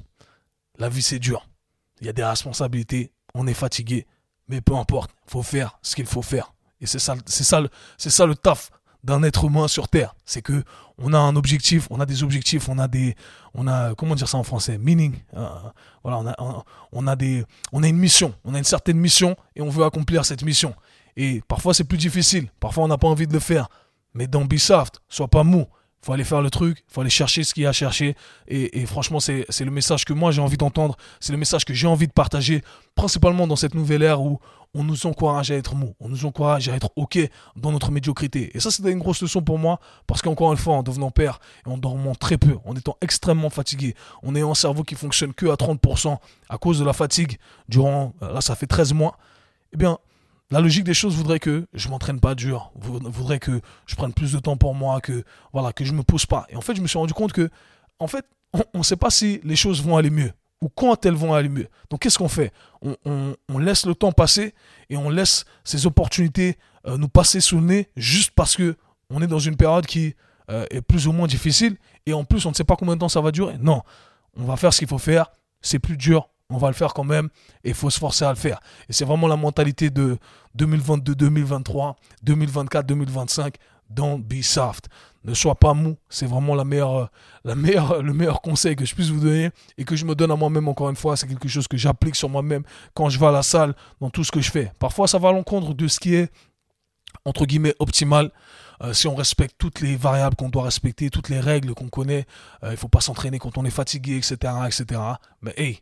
La 0.79 0.88
vie, 0.88 1.03
c'est 1.03 1.18
dur. 1.18 1.46
Il 2.01 2.07
y 2.07 2.11
a 2.11 2.12
des 2.12 2.25
responsabilités. 2.25 3.12
On 3.35 3.46
est 3.46 3.55
fatigué. 3.55 4.07
Mais 4.48 4.61
peu 4.61 4.75
importe. 4.75 5.11
Faut 5.27 5.42
faire 5.42 5.79
ce 5.83 5.94
qu'il 5.94 6.07
faut 6.07 6.22
faire. 6.22 6.55
Et 6.81 6.87
c'est 6.87 6.98
ça, 6.98 7.14
c'est 7.27 7.44
ça, 7.44 7.62
c'est 7.96 8.11
ça 8.11 8.27
le 8.27 8.35
taf 8.35 8.70
d'un 9.05 9.22
être 9.22 9.44
humain 9.44 9.68
sur 9.68 9.88
Terre. 9.88 10.14
C'est 10.25 10.42
que 10.42 10.64
on 10.98 11.12
a 11.12 11.18
un 11.18 11.37
objectif, 11.37 11.88
on 11.90 12.01
a 12.01 12.07
des 12.07 12.22
objectifs, 12.22 12.68
on 12.68 12.79
a 12.79 12.88
des, 12.88 13.16
on 13.55 13.66
a, 13.66 13.94
comment 13.94 14.14
dire 14.14 14.29
ça 14.29 14.38
en 14.38 14.44
français, 14.44 14.79
meaning. 14.79 15.14
Euh, 15.35 15.48
voilà, 16.03 16.18
on 16.18 16.27
a, 16.27 16.64
on 16.92 17.07
a 17.07 17.16
des, 17.16 17.44
on 17.72 17.83
a 17.83 17.88
une 17.88 17.96
mission, 17.96 18.35
on 18.44 18.55
a 18.55 18.59
une 18.59 18.64
certaine 18.64 18.98
mission 18.98 19.37
et 19.57 19.62
on 19.62 19.70
veut 19.70 19.85
accomplir 19.85 20.25
cette 20.25 20.42
mission. 20.42 20.75
Et 21.16 21.40
parfois 21.48 21.75
c'est 21.75 21.85
plus 21.85 21.98
difficile, 21.98 22.48
parfois 22.61 22.85
on 22.85 22.88
n'a 22.88 22.98
pas 22.98 23.09
envie 23.09 23.27
de 23.27 23.33
le 23.33 23.40
faire. 23.40 23.68
Mais 24.14 24.27
dans 24.27 24.44
Be 24.44 24.57
Soft, 24.57 25.01
sois 25.09 25.29
pas 25.29 25.42
mou 25.42 25.66
faut 26.04 26.12
aller 26.12 26.24
faire 26.24 26.42
le 26.42 26.50
truc, 26.50 26.84
faut 26.88 27.00
aller 27.00 27.10
chercher 27.10 27.44
ce 27.44 27.54
qu'il 27.54 27.62
y 27.62 27.66
a 27.66 27.70
à 27.70 27.72
chercher. 27.72 28.16
Et, 28.48 28.84
franchement, 28.86 29.20
c'est 29.20 29.46
le 29.60 29.70
message 29.70 30.04
que 30.04 30.12
moi 30.12 30.32
j'ai 30.32 30.42
envie 30.42 30.56
d'entendre, 30.56 30.96
c'est 31.20 31.32
le 31.32 31.38
message 31.38 31.64
que 31.64 31.72
j'ai 31.72 31.86
envie 31.86 32.08
de 32.08 32.12
partager, 32.12 32.62
principalement 32.94 33.46
dans 33.46 33.56
cette 33.56 33.74
nouvelle 33.74 34.02
ère 34.02 34.20
où 34.20 34.40
on 34.74 34.84
nous 34.84 35.06
encourage 35.06 35.50
à 35.50 35.56
être 35.56 35.74
mou, 35.74 35.94
on 36.00 36.08
nous 36.08 36.24
encourage 36.24 36.70
à 36.70 36.74
être 36.74 36.90
OK 36.96 37.18
dans 37.56 37.72
notre 37.72 37.90
médiocrité. 37.90 38.50
Et 38.56 38.60
ça, 38.60 38.70
c'était 38.70 38.90
une 38.90 39.00
grosse 39.00 39.20
leçon 39.20 39.42
pour 39.42 39.58
moi, 39.58 39.80
parce 40.06 40.22
qu'encore 40.22 40.50
une 40.50 40.58
fois, 40.58 40.76
en 40.76 40.82
devenant 40.82 41.10
père, 41.10 41.40
et 41.66 41.70
en 41.70 41.76
dormant 41.76 42.14
très 42.14 42.38
peu, 42.38 42.56
en 42.64 42.74
étant 42.74 42.96
extrêmement 43.02 43.50
fatigué, 43.50 43.94
en 44.22 44.34
ayant 44.34 44.50
un 44.50 44.54
cerveau 44.54 44.82
qui 44.82 44.94
fonctionne 44.94 45.34
que 45.34 45.46
à 45.46 45.56
30% 45.56 46.16
à 46.48 46.58
cause 46.58 46.78
de 46.78 46.84
la 46.84 46.94
fatigue 46.94 47.36
durant, 47.68 48.14
là, 48.22 48.40
ça 48.40 48.54
fait 48.54 48.66
13 48.66 48.94
mois, 48.94 49.18
eh 49.74 49.76
bien, 49.76 49.98
la 50.52 50.60
logique 50.60 50.84
des 50.84 50.92
choses 50.92 51.16
voudrait 51.16 51.38
que 51.38 51.66
je 51.72 51.88
m'entraîne 51.88 52.20
pas 52.20 52.34
dur, 52.34 52.72
voudrait 52.74 53.38
que 53.38 53.62
je 53.86 53.94
prenne 53.96 54.12
plus 54.12 54.32
de 54.32 54.38
temps 54.38 54.58
pour 54.58 54.74
moi, 54.74 55.00
que 55.00 55.24
voilà, 55.54 55.72
que 55.72 55.82
je 55.82 55.94
me 55.94 56.02
pousse 56.02 56.26
pas. 56.26 56.46
Et 56.50 56.56
en 56.56 56.60
fait, 56.60 56.76
je 56.76 56.82
me 56.82 56.86
suis 56.86 56.98
rendu 56.98 57.14
compte 57.14 57.32
que, 57.32 57.48
en 57.98 58.06
fait, 58.06 58.26
on 58.74 58.78
ne 58.78 58.82
sait 58.82 58.96
pas 58.96 59.08
si 59.08 59.40
les 59.44 59.56
choses 59.56 59.82
vont 59.82 59.96
aller 59.96 60.10
mieux 60.10 60.30
ou 60.60 60.68
quand 60.68 61.06
elles 61.06 61.14
vont 61.14 61.32
aller 61.32 61.48
mieux. 61.48 61.68
Donc, 61.88 62.02
qu'est-ce 62.02 62.18
qu'on 62.18 62.28
fait? 62.28 62.52
On, 62.82 63.58
laisse 63.58 63.86
le 63.86 63.94
temps 63.94 64.12
passer 64.12 64.54
et 64.90 64.96
on 64.98 65.08
laisse 65.08 65.46
ces 65.64 65.86
opportunités 65.86 66.58
euh, 66.86 66.98
nous 66.98 67.08
passer 67.08 67.40
sous 67.40 67.56
le 67.56 67.64
nez 67.64 67.88
juste 67.96 68.32
parce 68.32 68.54
que 68.54 68.76
on 69.08 69.22
est 69.22 69.26
dans 69.26 69.38
une 69.38 69.56
période 69.56 69.86
qui 69.86 70.14
euh, 70.50 70.66
est 70.70 70.82
plus 70.82 71.06
ou 71.06 71.12
moins 71.12 71.28
difficile 71.28 71.78
et 72.04 72.12
en 72.12 72.24
plus, 72.24 72.44
on 72.44 72.50
ne 72.50 72.54
sait 72.54 72.64
pas 72.64 72.76
combien 72.76 72.94
de 72.94 73.00
temps 73.00 73.08
ça 73.08 73.22
va 73.22 73.30
durer. 73.30 73.56
Non, 73.58 73.80
on 74.36 74.44
va 74.44 74.56
faire 74.56 74.74
ce 74.74 74.80
qu'il 74.80 74.88
faut 74.88 74.98
faire. 74.98 75.30
C'est 75.62 75.78
plus 75.78 75.96
dur, 75.96 76.28
on 76.52 76.58
va 76.58 76.68
le 76.68 76.74
faire 76.74 76.94
quand 76.94 77.04
même 77.04 77.28
et 77.64 77.70
il 77.70 77.74
faut 77.74 77.90
se 77.90 77.98
forcer 77.98 78.24
à 78.24 78.30
le 78.30 78.36
faire. 78.36 78.60
Et 78.88 78.92
c'est 78.92 79.04
vraiment 79.04 79.28
la 79.28 79.36
mentalité 79.36 79.90
de 79.90 80.18
2022, 80.54 81.14
2023, 81.14 81.96
2024, 82.22 82.86
2025 82.86 83.54
dans 83.90 84.18
Be 84.18 84.42
Soft. 84.42 84.88
Ne 85.24 85.34
sois 85.34 85.54
pas 85.54 85.72
mou, 85.72 85.96
c'est 86.08 86.26
vraiment 86.26 86.56
la 86.56 86.64
meilleure, 86.64 87.10
le 87.44 88.12
meilleur 88.12 88.40
conseil 88.40 88.74
que 88.74 88.84
je 88.84 88.92
puisse 88.94 89.08
vous 89.08 89.20
donner 89.20 89.50
et 89.78 89.84
que 89.84 89.94
je 89.94 90.04
me 90.04 90.16
donne 90.16 90.32
à 90.32 90.36
moi-même 90.36 90.66
encore 90.66 90.90
une 90.90 90.96
fois. 90.96 91.16
C'est 91.16 91.28
quelque 91.28 91.48
chose 91.48 91.68
que 91.68 91.76
j'applique 91.76 92.16
sur 92.16 92.28
moi-même 92.28 92.64
quand 92.92 93.08
je 93.08 93.20
vais 93.20 93.26
à 93.26 93.30
la 93.30 93.42
salle, 93.42 93.74
dans 94.00 94.10
tout 94.10 94.24
ce 94.24 94.32
que 94.32 94.40
je 94.40 94.50
fais. 94.50 94.72
Parfois, 94.80 95.06
ça 95.06 95.18
va 95.18 95.28
à 95.28 95.32
l'encontre 95.32 95.74
de 95.74 95.86
ce 95.86 96.00
qui 96.00 96.16
est 96.16 96.32
entre 97.24 97.46
guillemets 97.46 97.74
optimal. 97.78 98.32
Euh, 98.82 98.92
si 98.92 99.06
on 99.06 99.14
respecte 99.14 99.54
toutes 99.58 99.80
les 99.80 99.94
variables 99.94 100.34
qu'on 100.34 100.48
doit 100.48 100.64
respecter, 100.64 101.08
toutes 101.08 101.28
les 101.28 101.38
règles 101.38 101.72
qu'on 101.74 101.88
connaît, 101.88 102.26
euh, 102.64 102.68
il 102.68 102.72
ne 102.72 102.76
faut 102.76 102.88
pas 102.88 103.00
s'entraîner 103.00 103.38
quand 103.38 103.56
on 103.58 103.64
est 103.64 103.70
fatigué, 103.70 104.16
etc., 104.16 104.54
etc. 104.66 105.00
Mais 105.40 105.54
hey, 105.56 105.80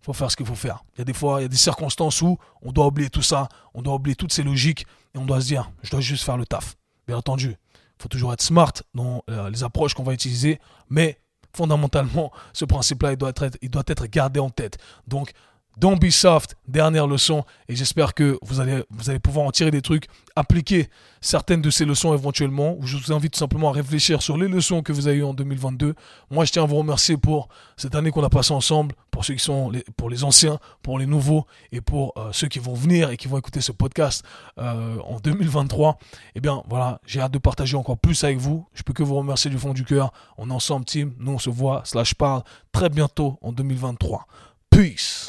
faut 0.00 0.12
faire 0.12 0.30
ce 0.30 0.36
qu'il 0.36 0.46
faut 0.46 0.54
faire. 0.54 0.84
Il 0.94 0.98
y 0.98 1.02
a 1.02 1.04
des 1.04 1.12
fois, 1.12 1.40
il 1.40 1.42
y 1.42 1.46
a 1.46 1.48
des 1.48 1.56
circonstances 1.56 2.22
où 2.22 2.38
on 2.62 2.72
doit 2.72 2.86
oublier 2.86 3.10
tout 3.10 3.22
ça, 3.22 3.48
on 3.74 3.82
doit 3.82 3.94
oublier 3.94 4.14
toutes 4.14 4.32
ces 4.32 4.42
logiques 4.42 4.86
et 5.14 5.18
on 5.18 5.26
doit 5.26 5.40
se 5.40 5.46
dire, 5.46 5.70
je 5.82 5.90
dois 5.90 6.00
juste 6.00 6.24
faire 6.24 6.36
le 6.36 6.46
taf. 6.46 6.76
Bien 7.06 7.16
entendu, 7.16 7.56
il 7.74 8.02
faut 8.02 8.08
toujours 8.08 8.32
être 8.32 8.42
smart 8.42 8.72
dans 8.94 9.22
euh, 9.30 9.50
les 9.50 9.64
approches 9.64 9.94
qu'on 9.94 10.02
va 10.02 10.12
utiliser, 10.12 10.60
mais 10.90 11.18
fondamentalement, 11.54 12.30
ce 12.52 12.64
principe-là, 12.64 13.12
il 13.12 13.18
il 13.62 13.70
doit 13.70 13.84
être 13.86 14.06
gardé 14.06 14.40
en 14.40 14.50
tête. 14.50 14.78
Donc, 15.08 15.32
Don't 15.76 15.98
be 15.98 16.08
soft, 16.08 16.56
dernière 16.66 17.06
leçon, 17.06 17.44
et 17.68 17.76
j'espère 17.76 18.14
que 18.14 18.38
vous 18.40 18.60
allez, 18.60 18.82
vous 18.88 19.10
allez 19.10 19.18
pouvoir 19.18 19.44
en 19.44 19.50
tirer 19.50 19.70
des 19.70 19.82
trucs, 19.82 20.06
appliquer 20.34 20.88
certaines 21.20 21.60
de 21.60 21.68
ces 21.68 21.84
leçons 21.84 22.14
éventuellement. 22.14 22.78
Je 22.80 22.96
vous 22.96 23.12
invite 23.12 23.34
tout 23.34 23.38
simplement 23.38 23.68
à 23.68 23.72
réfléchir 23.72 24.22
sur 24.22 24.38
les 24.38 24.48
leçons 24.48 24.82
que 24.82 24.94
vous 24.94 25.06
avez 25.06 25.18
eues 25.18 25.24
en 25.24 25.34
2022. 25.34 25.94
Moi, 26.30 26.46
je 26.46 26.52
tiens 26.52 26.62
à 26.62 26.66
vous 26.66 26.76
remercier 26.76 27.18
pour 27.18 27.50
cette 27.76 27.94
année 27.94 28.10
qu'on 28.10 28.24
a 28.24 28.30
passée 28.30 28.54
ensemble, 28.54 28.94
pour 29.10 29.26
ceux 29.26 29.34
qui 29.34 29.44
sont, 29.44 29.68
les, 29.68 29.84
pour 29.98 30.08
les 30.08 30.24
anciens, 30.24 30.58
pour 30.82 30.98
les 30.98 31.04
nouveaux, 31.04 31.46
et 31.72 31.82
pour 31.82 32.14
euh, 32.16 32.30
ceux 32.32 32.48
qui 32.48 32.58
vont 32.58 32.72
venir 32.72 33.10
et 33.10 33.18
qui 33.18 33.28
vont 33.28 33.36
écouter 33.36 33.60
ce 33.60 33.72
podcast 33.72 34.24
euh, 34.58 34.96
en 35.00 35.20
2023. 35.20 35.98
Eh 36.36 36.40
bien, 36.40 36.62
voilà, 36.70 37.02
j'ai 37.04 37.20
hâte 37.20 37.32
de 37.32 37.38
partager 37.38 37.76
encore 37.76 37.98
plus 37.98 38.24
avec 38.24 38.38
vous. 38.38 38.66
Je 38.72 38.82
peux 38.82 38.94
que 38.94 39.02
vous 39.02 39.16
remercier 39.16 39.50
du 39.50 39.58
fond 39.58 39.74
du 39.74 39.84
cœur. 39.84 40.10
On 40.38 40.48
est 40.48 40.54
ensemble, 40.54 40.86
team. 40.86 41.12
Nous, 41.18 41.32
on 41.32 41.38
se 41.38 41.50
voit, 41.50 41.82
slash 41.84 42.14
parle 42.14 42.44
très 42.72 42.88
bientôt 42.88 43.38
en 43.42 43.52
2023. 43.52 44.26
Peace. 44.70 45.26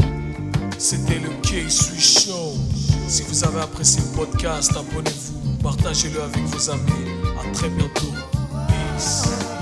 C'était 0.80 1.20
le 1.20 1.30
K-Sui 1.42 2.00
Show. 2.00 2.54
Si 3.08 3.24
vous 3.24 3.44
avez 3.44 3.62
apprécié 3.62 4.02
le 4.02 4.16
podcast, 4.16 4.72
abonnez-vous, 4.78 5.58
partagez-le 5.64 6.22
avec 6.22 6.44
vos 6.44 6.70
amis. 6.70 7.12
À 7.40 7.52
très 7.52 7.70
bientôt. 7.70 8.14
Peace. 8.68 9.57